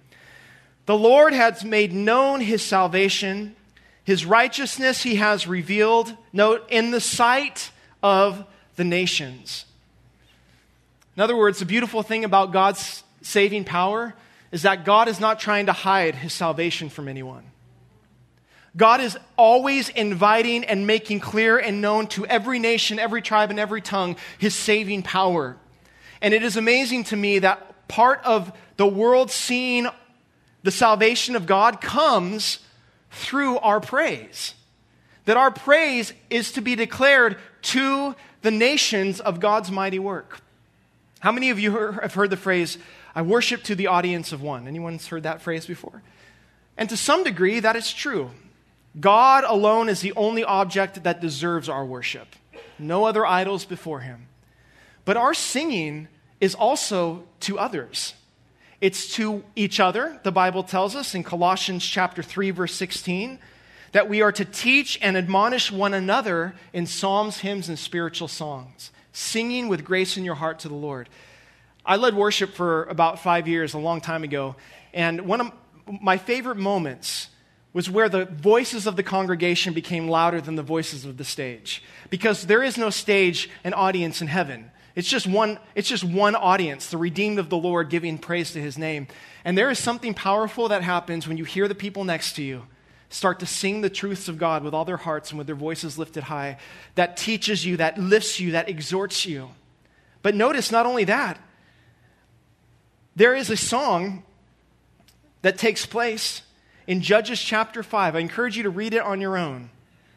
[0.86, 3.56] The Lord has made known his salvation,
[4.04, 7.70] his righteousness he has revealed, note, in the sight
[8.02, 8.44] of
[8.76, 9.64] the nations.
[11.16, 14.14] In other words, the beautiful thing about God's saving power
[14.52, 17.44] is that God is not trying to hide his salvation from anyone.
[18.76, 23.60] God is always inviting and making clear and known to every nation, every tribe, and
[23.60, 25.56] every tongue his saving power.
[26.20, 29.86] And it is amazing to me that part of the world seeing
[30.62, 32.58] the salvation of God comes
[33.14, 34.54] through our praise.
[35.24, 40.40] That our praise is to be declared to the nations of God's mighty work.
[41.20, 42.76] How many of you have heard the phrase,
[43.14, 44.68] I worship to the audience of one?
[44.68, 46.02] Anyone's heard that phrase before?
[46.76, 48.30] And to some degree, that is true.
[49.00, 52.36] God alone is the only object that deserves our worship,
[52.78, 54.26] no other idols before him.
[55.04, 56.08] But our singing
[56.40, 58.14] is also to others.
[58.84, 63.38] It's to each other, the Bible tells us in Colossians chapter 3 verse 16,
[63.92, 68.90] that we are to teach and admonish one another in psalms, hymns and spiritual songs
[69.10, 71.08] singing with grace in your heart to the Lord.
[71.86, 74.54] I led worship for about five years, a long time ago,
[74.92, 75.50] and one of
[76.02, 77.30] my favorite moments
[77.72, 81.82] was where the voices of the congregation became louder than the voices of the stage.
[82.10, 84.70] Because there is no stage and audience in heaven.
[84.94, 88.60] It's just one, it's just one audience, the redeemed of the Lord giving praise to
[88.60, 89.08] his name.
[89.44, 92.62] And there is something powerful that happens when you hear the people next to you
[93.14, 95.96] start to sing the truths of God with all their hearts and with their voices
[95.96, 96.58] lifted high,
[96.96, 99.50] that teaches you, that lifts you, that exhorts you.
[100.22, 101.38] But notice not only that,
[103.14, 104.24] there is a song
[105.42, 106.42] that takes place
[106.86, 108.16] in Judges chapter 5.
[108.16, 109.70] I encourage you to read it on your own.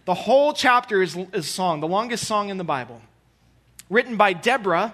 [0.06, 3.02] The whole chapter is, is a song, the longest song in the Bible,
[3.90, 4.94] written by Deborah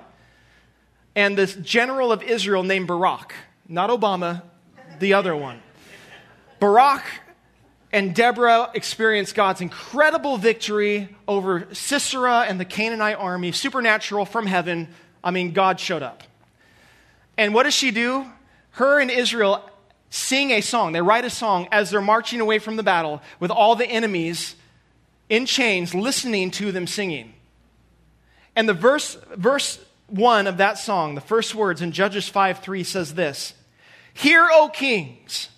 [1.16, 3.34] and this general of Israel named Barak.
[3.68, 4.42] Not Obama,
[5.00, 5.62] the other one.
[6.60, 7.04] Barak
[7.92, 14.88] and Deborah experienced God's incredible victory over Sisera and the Canaanite army, supernatural from heaven.
[15.24, 16.24] I mean, God showed up.
[17.38, 18.26] And what does she do?
[18.72, 19.70] Her and Israel
[20.10, 20.94] sing a song.
[20.94, 24.56] They write a song as they're marching away from the battle with all the enemies
[25.30, 27.33] in chains listening to them singing.
[28.56, 32.84] And the verse, verse 1 of that song, the first words in Judges 5 3
[32.84, 33.54] says this
[34.14, 35.50] Hear, O kings,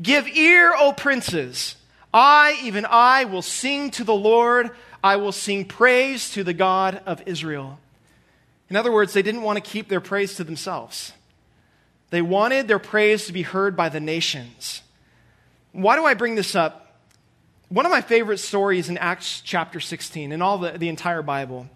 [0.00, 1.76] give ear, O princes.
[2.12, 4.70] I, even I, will sing to the Lord.
[5.02, 7.78] I will sing praise to the God of Israel.
[8.68, 11.12] In other words, they didn't want to keep their praise to themselves.
[12.10, 14.82] They wanted their praise to be heard by the nations.
[15.72, 16.98] Why do I bring this up?
[17.68, 21.68] One of my favorite stories in Acts chapter 16, in all the, the entire Bible,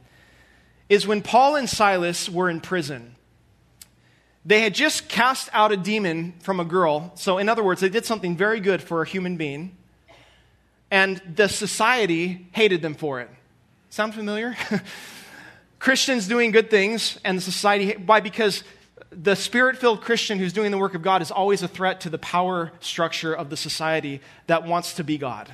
[0.89, 3.17] is when Paul and Silas were in prison.
[4.45, 7.13] They had just cast out a demon from a girl.
[7.15, 9.77] So, in other words, they did something very good for a human being
[10.95, 13.29] and the society hated them for it.
[13.91, 14.57] Sound familiar?
[15.81, 18.21] Christians doing good things, and the society, why?
[18.21, 18.63] Because
[19.11, 22.11] the spirit filled Christian who's doing the work of God is always a threat to
[22.11, 25.53] the power structure of the society that wants to be God.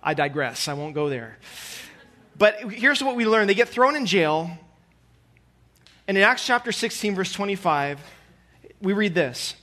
[0.00, 1.38] I digress, I won't go there.
[2.38, 4.50] But here's what we learn they get thrown in jail,
[6.06, 8.00] and in Acts chapter 16, verse 25,
[8.80, 9.54] we read this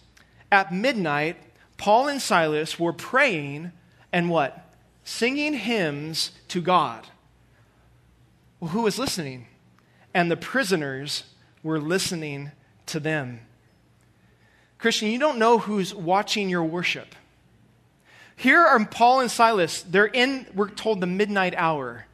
[0.51, 1.38] At midnight,
[1.78, 3.71] Paul and Silas were praying
[4.11, 4.61] and what?
[5.03, 7.05] Singing hymns to God.
[8.59, 9.47] Well, who was listening?
[10.13, 11.23] And the prisoners
[11.63, 12.51] were listening
[12.88, 13.41] to them.
[14.78, 17.15] Christian, you don't know who's watching your worship.
[18.36, 19.82] Here are Paul and Silas.
[19.82, 22.05] They're in, we're told, the midnight hour.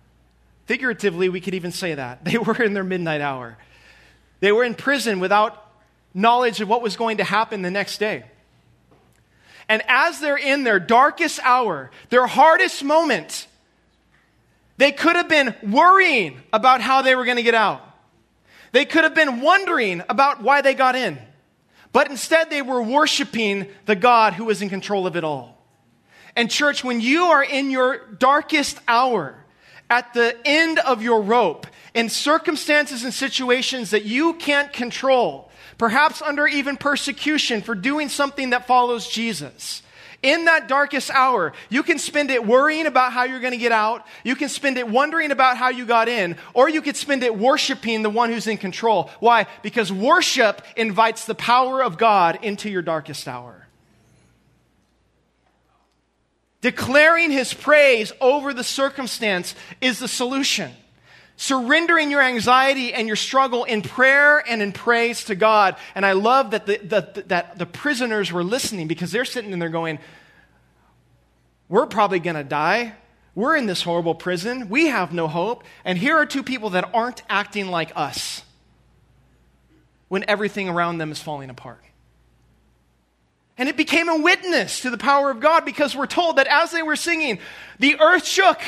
[0.72, 2.24] Figuratively, we could even say that.
[2.24, 3.58] They were in their midnight hour.
[4.40, 5.62] They were in prison without
[6.14, 8.24] knowledge of what was going to happen the next day.
[9.68, 13.48] And as they're in their darkest hour, their hardest moment,
[14.78, 17.82] they could have been worrying about how they were going to get out.
[18.72, 21.18] They could have been wondering about why they got in.
[21.92, 25.62] But instead, they were worshiping the God who was in control of it all.
[26.34, 29.41] And, church, when you are in your darkest hour,
[29.92, 36.22] at the end of your rope, in circumstances and situations that you can't control, perhaps
[36.22, 39.84] under even persecution for doing something that follows Jesus,
[40.24, 43.72] in that darkest hour, you can spend it worrying about how you're going to get
[43.72, 44.06] out.
[44.24, 47.38] You can spend it wondering about how you got in, or you could spend it
[47.38, 49.10] worshiping the one who's in control.
[49.20, 49.48] Why?
[49.62, 53.61] Because worship invites the power of God into your darkest hour.
[56.62, 60.72] Declaring his praise over the circumstance is the solution
[61.42, 65.76] surrendering your anxiety and your struggle in prayer and in praise to God.
[65.96, 69.70] And I love that the, the, that the prisoners were listening because they're sitting there
[69.70, 69.98] going,
[71.68, 72.94] We're probably going to die.
[73.34, 74.70] We're in this horrible prison.
[74.70, 75.64] We have no hope.
[75.84, 78.44] And here are two people that aren't acting like us
[80.10, 81.84] when everything around them is falling apart.
[83.58, 86.72] And it became a witness to the power of God because we're told that as
[86.72, 87.40] they were singing,
[87.80, 88.60] the earth shook,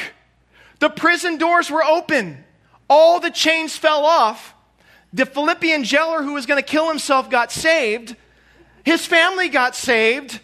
[0.80, 2.44] the prison doors were open,
[2.90, 4.54] all the chains fell off.
[5.14, 8.16] The Philippian jailer who was going to kill himself got saved.
[8.84, 10.40] His family got saved.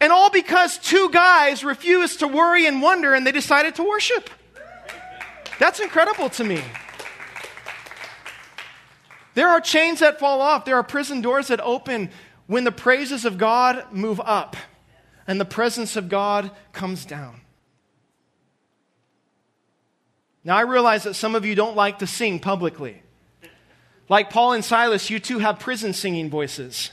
[0.00, 4.28] And all because two guys refused to worry and wonder and they decided to worship.
[5.58, 6.62] That's incredible to me.
[9.34, 12.10] There are chains that fall off, there are prison doors that open
[12.52, 14.58] when the praises of God move up
[15.26, 17.40] and the presence of God comes down.
[20.44, 23.02] Now, I realize that some of you don't like to sing publicly.
[24.06, 26.90] Like Paul and Silas, you too have prison singing voices.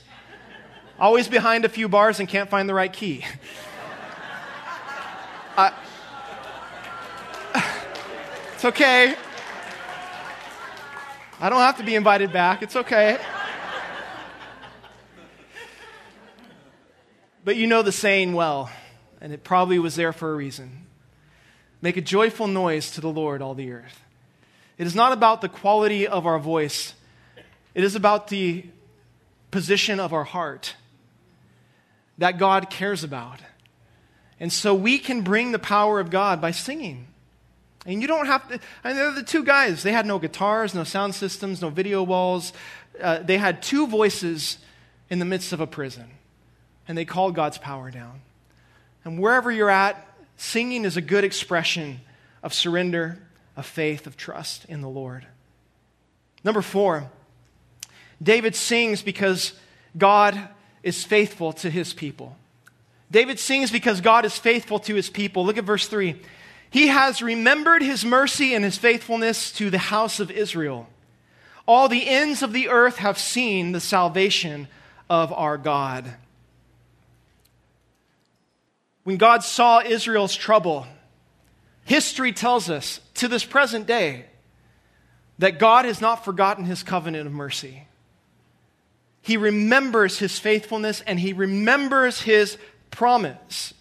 [0.98, 3.26] Always behind a few bars and can't find the right key.
[5.58, 5.72] Uh,
[8.54, 9.14] it's okay.
[11.42, 12.62] I don't have to be invited back.
[12.62, 13.20] It's okay.
[17.44, 18.70] But you know the saying well,
[19.22, 20.86] and it probably was there for a reason.
[21.82, 24.04] Make a joyful noise to the Lord, all the earth.
[24.78, 26.94] It is not about the quality of our voice,
[27.74, 28.66] it is about the
[29.52, 30.76] position of our heart
[32.18, 33.40] that God cares about.
[34.40, 37.08] And so we can bring the power of God by singing.
[37.86, 39.84] And you don't have to, and they're the two guys.
[39.84, 42.54] They had no guitars, no sound systems, no video walls.
[43.02, 44.58] Uh, they had two voices
[45.10, 46.10] in the midst of a prison.
[46.90, 48.20] And they called God's power down.
[49.06, 50.06] And wherever you're at,
[50.40, 52.00] Singing is a good expression
[52.42, 53.20] of surrender,
[53.58, 55.28] of faith, of trust in the Lord.
[56.46, 57.12] Number four,
[58.24, 59.52] David sings because
[59.98, 60.40] God
[60.82, 62.38] is faithful to his people.
[63.12, 65.46] David sings because God is faithful to his people.
[65.46, 66.16] Look at verse 3.
[66.70, 70.88] He has remembered his mercy and his faithfulness to the house of Israel.
[71.68, 74.70] All the ends of the earth have seen the salvation
[75.10, 76.14] of our God.
[79.10, 80.86] When God saw Israel's trouble,
[81.84, 84.26] history tells us to this present day
[85.40, 87.88] that God has not forgotten his covenant of mercy.
[89.24, 92.60] He remembers his faithfulness and he remembers his
[92.92, 93.74] promise.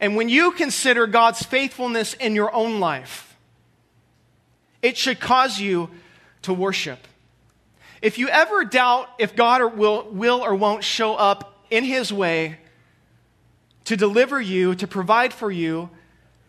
[0.00, 3.36] And when you consider God's faithfulness in your own life,
[4.80, 5.90] it should cause you
[6.40, 7.06] to worship.
[8.00, 12.56] If you ever doubt if God will, will or won't show up in his way,
[13.92, 15.90] to deliver you, to provide for you,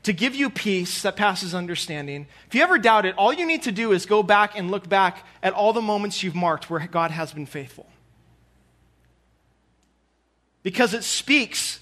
[0.04, 2.26] to give you peace that passes understanding.
[2.48, 4.88] If you ever doubt it, all you need to do is go back and look
[4.88, 7.86] back at all the moments you've marked where God has been faithful.
[10.62, 11.82] Because it speaks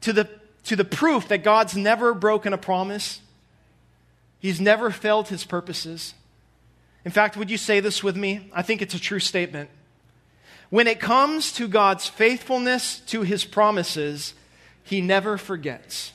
[0.00, 0.28] to the,
[0.64, 3.20] to the proof that God's never broken a promise,
[4.40, 6.12] He's never failed His purposes.
[7.04, 8.50] In fact, would you say this with me?
[8.52, 9.70] I think it's a true statement.
[10.70, 14.34] When it comes to God's faithfulness to His promises,
[14.88, 16.12] he never forgets.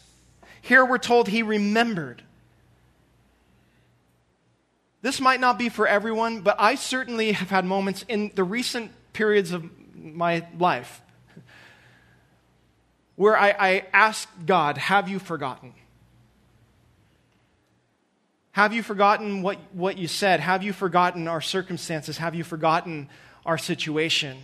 [0.62, 2.24] Here we're told he remembered.
[5.04, 8.92] This might not be for everyone, but I certainly have had moments in the recent
[9.14, 11.02] periods of my life
[13.16, 15.74] where I, I ask God, Have you forgotten?
[18.54, 20.40] Have you forgotten what, what you said?
[20.40, 22.18] Have you forgotten our circumstances?
[22.20, 23.10] Have you forgotten
[23.46, 24.38] our situation?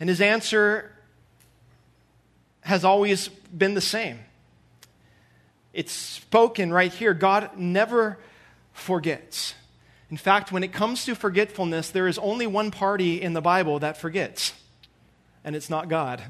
[0.00, 0.92] And his answer
[2.68, 4.18] has always been the same.
[5.72, 7.14] It's spoken right here.
[7.14, 8.18] God never
[8.74, 9.54] forgets.
[10.10, 13.78] In fact, when it comes to forgetfulness, there is only one party in the Bible
[13.78, 14.52] that forgets,
[15.44, 16.22] and it's not God,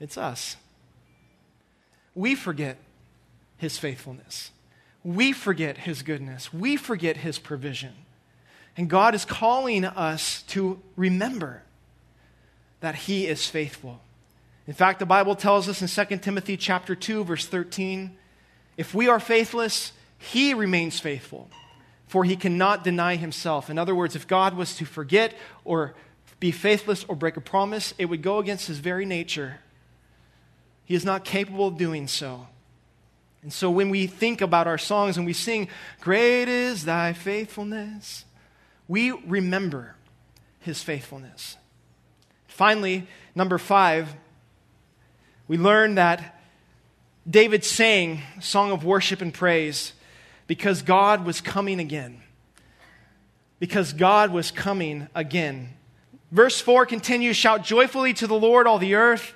[0.00, 0.56] it's us.
[2.14, 2.78] We forget
[3.58, 4.52] his faithfulness,
[5.02, 7.92] we forget his goodness, we forget his provision.
[8.76, 11.62] And God is calling us to remember
[12.80, 14.00] that he is faithful.
[14.66, 18.16] In fact, the Bible tells us in 2 Timothy chapter 2 verse 13,
[18.76, 21.50] if we are faithless, he remains faithful,
[22.06, 23.70] for he cannot deny himself.
[23.70, 25.34] In other words, if God was to forget
[25.64, 25.94] or
[26.40, 29.60] be faithless or break a promise, it would go against his very nature.
[30.84, 32.48] He is not capable of doing so.
[33.42, 35.68] And so when we think about our songs and we sing,
[36.00, 38.24] Great is thy faithfulness,
[38.88, 39.96] we remember
[40.60, 41.58] his faithfulness.
[42.46, 44.14] Finally, number five,
[45.46, 46.40] we learn that
[47.28, 49.92] David sang a song of worship and praise
[50.46, 52.22] because God was coming again.
[53.58, 55.70] Because God was coming again.
[56.30, 59.34] Verse 4 continues Shout joyfully to the Lord, all the earth.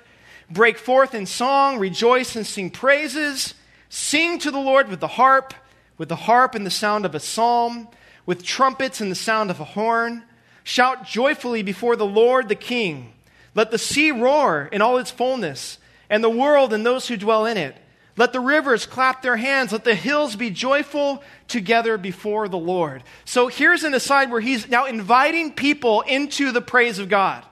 [0.51, 3.53] Break forth in song, rejoice and sing praises.
[3.89, 5.53] Sing to the Lord with the harp,
[5.97, 7.87] with the harp and the sound of a psalm,
[8.25, 10.23] with trumpets and the sound of a horn.
[10.63, 13.13] Shout joyfully before the Lord the King.
[13.55, 15.78] Let the sea roar in all its fullness,
[16.09, 17.75] and the world and those who dwell in it.
[18.17, 19.71] Let the rivers clap their hands.
[19.71, 23.01] Let the hills be joyful together before the Lord.
[23.23, 27.45] So here's an aside where he's now inviting people into the praise of God.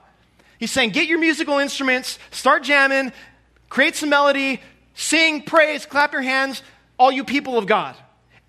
[0.58, 3.12] He's saying, Get your musical instruments, start jamming,
[3.70, 4.60] create some melody,
[4.94, 6.62] sing, praise, clap your hands,
[6.98, 7.96] all you people of God.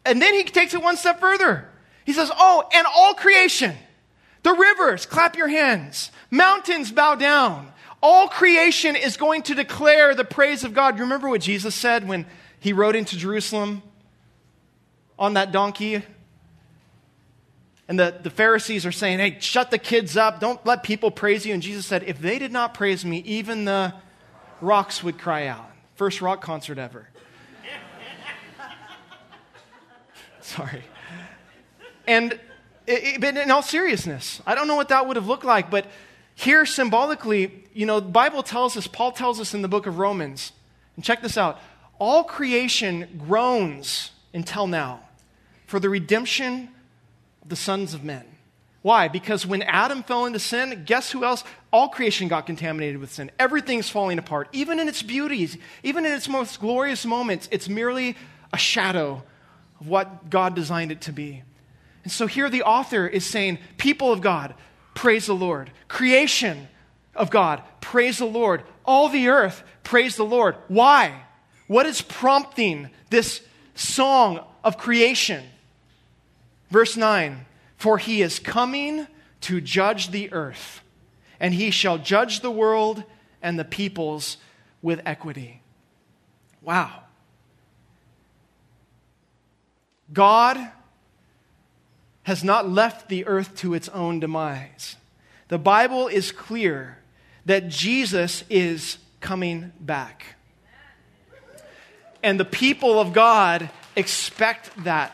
[0.04, 1.70] And then he takes it one step further.
[2.04, 3.76] He says, Oh, and all creation,
[4.44, 7.72] the rivers, clap your hands, mountains, bow down.
[8.02, 11.00] All creation is going to declare the praise of God.
[11.00, 12.26] Remember what Jesus said when
[12.60, 13.84] he rode into Jerusalem
[15.18, 16.04] on that donkey?
[17.90, 20.40] And the, the Pharisees are saying, Hey, shut the kids up.
[20.40, 21.54] Don't let people praise you.
[21.54, 23.94] And Jesus said, If they did not praise me, even the
[24.62, 25.70] rocks would cry out.
[25.96, 27.10] First rock concert ever.
[30.42, 30.84] Sorry.
[32.08, 32.40] And
[33.20, 35.86] but in all seriousness, I don't know what that would have looked like, but
[36.40, 40.00] here symbolically, you know, the Bible tells us, Paul tells us in the book of
[40.00, 40.54] Romans,
[40.96, 41.60] and check this out
[42.00, 45.02] all creation groans until now
[45.68, 46.70] for the redemption
[47.42, 48.24] of the sons of men.
[48.82, 49.10] Why?
[49.10, 51.44] Because when Adam fell into sin, guess who else?
[51.74, 53.30] All creation got contaminated with sin.
[53.38, 54.48] Everything's falling apart.
[54.54, 58.16] Even in its beauties, even in its most glorious moments, it's merely
[58.54, 59.22] a shadow
[59.82, 61.44] of what God designed it to be.
[62.06, 64.56] And so here the author is saying, People of God,
[65.00, 65.72] praise the Lord.
[65.88, 66.68] Creation
[67.16, 68.64] of God, praise the Lord.
[68.84, 70.58] All the earth, praise the Lord.
[70.68, 71.24] Why?
[71.68, 73.40] What is prompting this
[73.76, 75.46] song of creation?
[76.70, 77.46] Verse 9
[77.78, 79.08] For he is coming
[79.40, 80.82] to judge the earth,
[81.40, 83.06] and he shall judge the world
[83.42, 84.36] and the peoples
[84.82, 85.62] with equity.
[86.62, 87.04] Wow.
[90.12, 90.58] God
[92.30, 94.98] has not left the earth to its own demise.
[95.48, 97.00] The Bible is clear
[97.48, 100.36] that Jesus is coming back.
[102.22, 105.12] And the people of God expect that.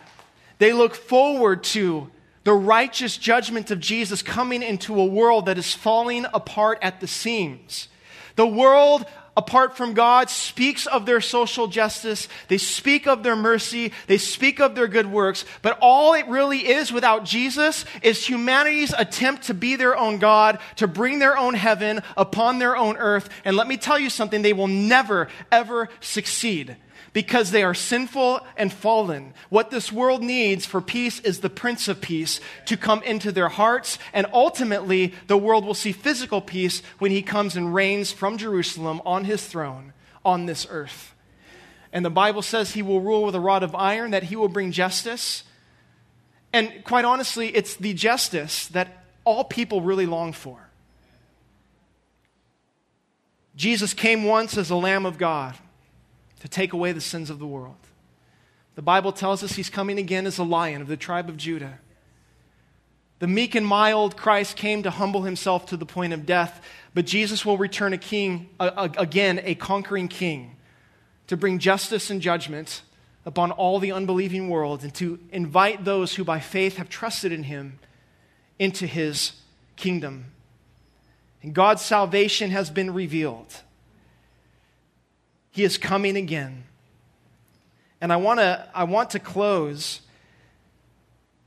[0.58, 2.12] They look forward to
[2.44, 7.08] the righteous judgment of Jesus coming into a world that is falling apart at the
[7.08, 7.88] seams.
[8.36, 9.06] The world
[9.38, 14.60] apart from God speaks of their social justice, they speak of their mercy, they speak
[14.60, 19.54] of their good works, but all it really is without Jesus is humanity's attempt to
[19.54, 23.30] be their own God, to bring their own heaven upon their own earth.
[23.44, 26.78] And let me tell you something, they will never, ever succeed
[27.16, 29.34] because they are sinful and fallen.
[29.48, 33.48] What this world needs for peace is the Prince of Peace to come into their
[33.48, 38.38] hearts, and ultimately, the world will see physical peace when he comes and reigns from
[38.38, 39.94] Jerusalem on his throne
[40.26, 41.16] on this earth.
[41.94, 44.50] And the Bible says he will rule with a rod of iron, that he will
[44.50, 45.46] bring justice.
[46.52, 50.68] And quite honestly, it's the justice that all people really long for.
[53.56, 55.56] Jesus came once as a Lamb of God
[56.40, 57.76] to take away the sins of the world.
[58.76, 61.80] The Bible tells us he's coming again as a lion of the tribe of Judah.
[63.20, 66.62] The meek and mild Christ came to humble himself to the point of death,
[66.94, 70.58] but Jesus will return a king, again, a conquering king,
[71.28, 72.82] to bring justice and judgment
[73.26, 77.44] upon all the unbelieving world and to invite those who by faith have trusted in
[77.44, 77.80] him
[78.60, 79.32] into his
[79.76, 80.26] kingdom.
[81.42, 83.62] And God's salvation has been revealed.
[85.56, 86.66] He is coming again.
[88.02, 90.02] And I, wanna, I want to close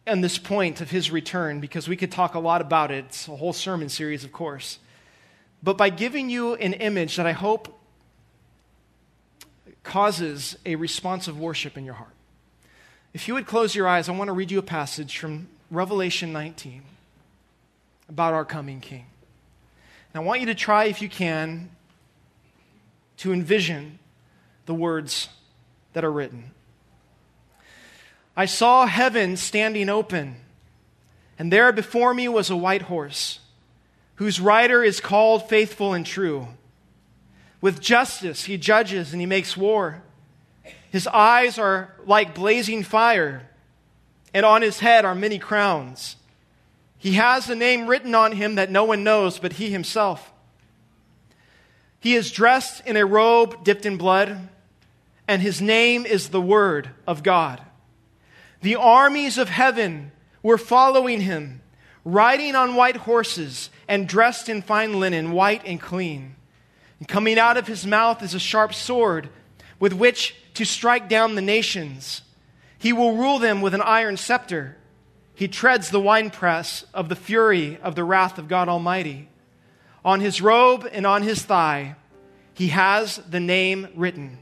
[0.07, 3.05] on this point of his return because we could talk a lot about it.
[3.05, 4.79] It's a whole sermon series, of course.
[5.63, 7.79] But by giving you an image that I hope
[9.83, 12.15] causes a response of worship in your heart.
[13.13, 16.33] If you would close your eyes, I want to read you a passage from Revelation
[16.33, 16.81] 19
[18.09, 19.05] about our coming King.
[20.15, 21.69] And I want you to try, if you can,
[23.19, 23.99] to envision
[24.67, 25.29] the words
[25.93, 26.51] that are written.
[28.37, 30.37] I saw heaven standing open,
[31.39, 33.41] and there before me was a white horse,
[34.17, 36.49] whose rider is called Faithful and True.
[37.61, 40.03] With justice he judges and he makes war.
[40.91, 43.49] His eyes are like blazing fire,
[44.33, 46.17] and on his head are many crowns.
[46.99, 50.33] He has a name written on him that no one knows but he himself.
[52.01, 54.49] He is dressed in a robe dipped in blood,
[55.27, 57.61] and his name is the Word of God.
[58.63, 61.61] The armies of heaven were following him,
[62.05, 66.37] riding on white horses and dressed in fine linen, white and clean.
[66.99, 69.29] And coming out of his mouth is a sharp sword
[69.79, 72.23] with which to strike down the nations.
[72.79, 74.77] He will rule them with an iron scepter.
[75.35, 79.28] He treads the winepress of the fury of the wrath of God Almighty.
[80.09, 81.95] On his robe and on his thigh,
[82.55, 84.39] he has the name written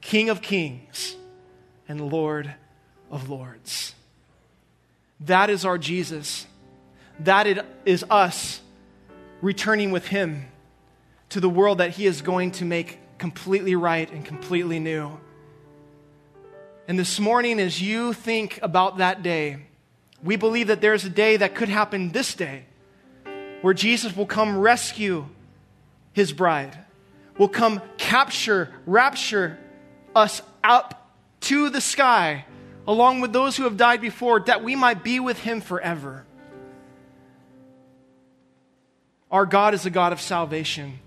[0.00, 1.16] King of Kings
[1.86, 2.54] and Lord
[3.10, 3.94] of Lords.
[5.20, 6.46] That is our Jesus.
[7.20, 8.62] That is us
[9.42, 10.46] returning with him
[11.28, 15.20] to the world that he is going to make completely right and completely new.
[16.88, 19.58] And this morning, as you think about that day,
[20.24, 22.64] we believe that there's a day that could happen this day
[23.66, 25.26] where Jesus will come rescue
[26.12, 26.78] his bride,
[27.36, 29.58] will come capture, rapture
[30.14, 31.10] us up
[31.40, 32.44] to the sky
[32.86, 36.24] along with those who have died before, that we might be with him forever.
[39.32, 41.00] Our God is a God of salvation.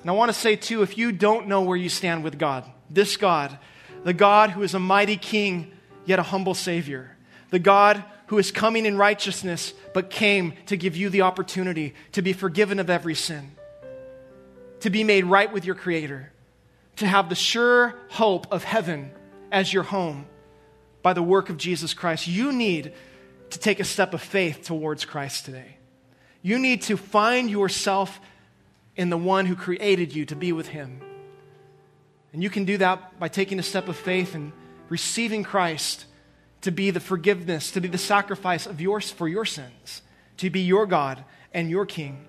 [0.00, 2.64] And I want to say, too, if you don't know where you stand with God,
[2.88, 3.58] this God,
[4.02, 5.72] the God who is a mighty king,
[6.06, 7.14] yet a humble Savior,
[7.50, 12.22] the God who is coming in righteousness, but came to give you the opportunity to
[12.22, 13.52] be forgiven of every sin,
[14.80, 16.32] to be made right with your Creator,
[16.96, 19.10] to have the sure hope of heaven
[19.50, 20.26] as your home
[21.02, 22.92] by the work of Jesus Christ, you need
[23.50, 25.76] to take a step of faith towards Christ today.
[26.40, 28.18] You need to find yourself
[28.96, 31.00] in the one who created you to be with him.
[32.32, 34.52] And you can do that by taking a step of faith and
[34.88, 36.06] receiving Christ
[36.64, 40.00] to be the forgiveness, to be the sacrifice of yours for your sins,
[40.38, 42.24] to be your God and your King.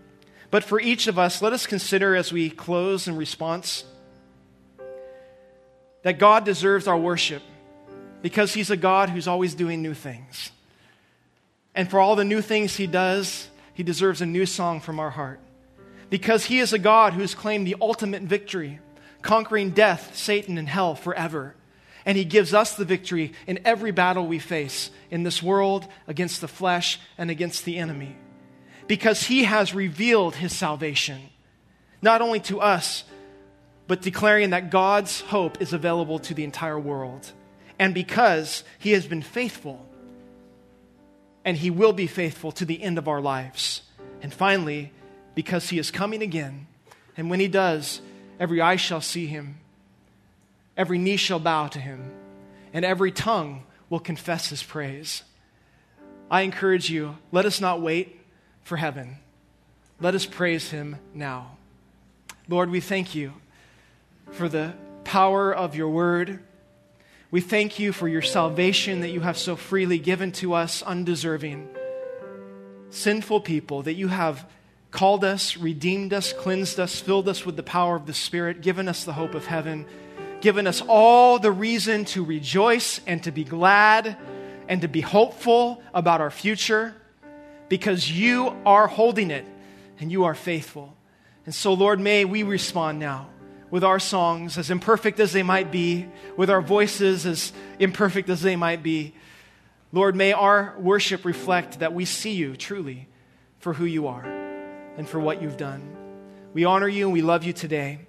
[0.51, 3.85] But for each of us, let us consider as we close in response
[6.03, 7.41] that God deserves our worship
[8.21, 10.51] because He's a God who's always doing new things.
[11.73, 15.11] And for all the new things He does, He deserves a new song from our
[15.11, 15.39] heart.
[16.09, 18.79] Because He is a God who's claimed the ultimate victory,
[19.21, 21.55] conquering death, Satan, and hell forever.
[22.05, 26.41] And He gives us the victory in every battle we face in this world against
[26.41, 28.15] the flesh and against the enemy.
[28.87, 31.21] Because He has revealed His salvation,
[32.01, 33.03] not only to us,
[33.87, 37.31] but declaring that God's hope is available to the entire world
[37.79, 39.85] and because he has been faithful.
[41.43, 43.81] And he will be faithful to the end of our lives.
[44.21, 44.91] And finally,
[45.35, 46.67] because he is coming again.
[47.17, 48.01] And when he does,
[48.39, 49.59] every eye shall see him,
[50.77, 52.11] every knee shall bow to him,
[52.73, 55.23] and every tongue will confess his praise.
[56.29, 58.19] I encourage you, let us not wait
[58.63, 59.17] for heaven.
[60.01, 61.57] Let us praise him now.
[62.49, 63.33] Lord, we thank you
[64.31, 64.73] for the
[65.03, 66.39] power of your word.
[67.31, 71.69] We thank you for your salvation that you have so freely given to us, undeserving,
[72.89, 74.49] sinful people, that you have
[74.91, 78.87] called us, redeemed us, cleansed us, filled us with the power of the Spirit, given
[78.87, 79.85] us the hope of heaven,
[80.45, 84.15] given us all the reason to rejoice and to be glad
[84.67, 86.93] and to be hopeful about our future
[87.67, 89.43] because you are holding it
[89.99, 90.95] and you are faithful.
[91.47, 93.27] And so, Lord, may we respond now
[93.71, 98.43] with our songs, as imperfect as they might be, with our voices, as imperfect as
[98.43, 99.15] they might be.
[99.91, 103.07] Lord, may our worship reflect that we see you truly
[103.57, 104.25] for who you are
[104.95, 105.81] and for what you've done.
[106.53, 108.04] We honor you and we love you today.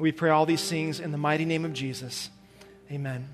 [0.00, 2.30] We pray all these things in the mighty name of Jesus.
[2.90, 3.28] Amen.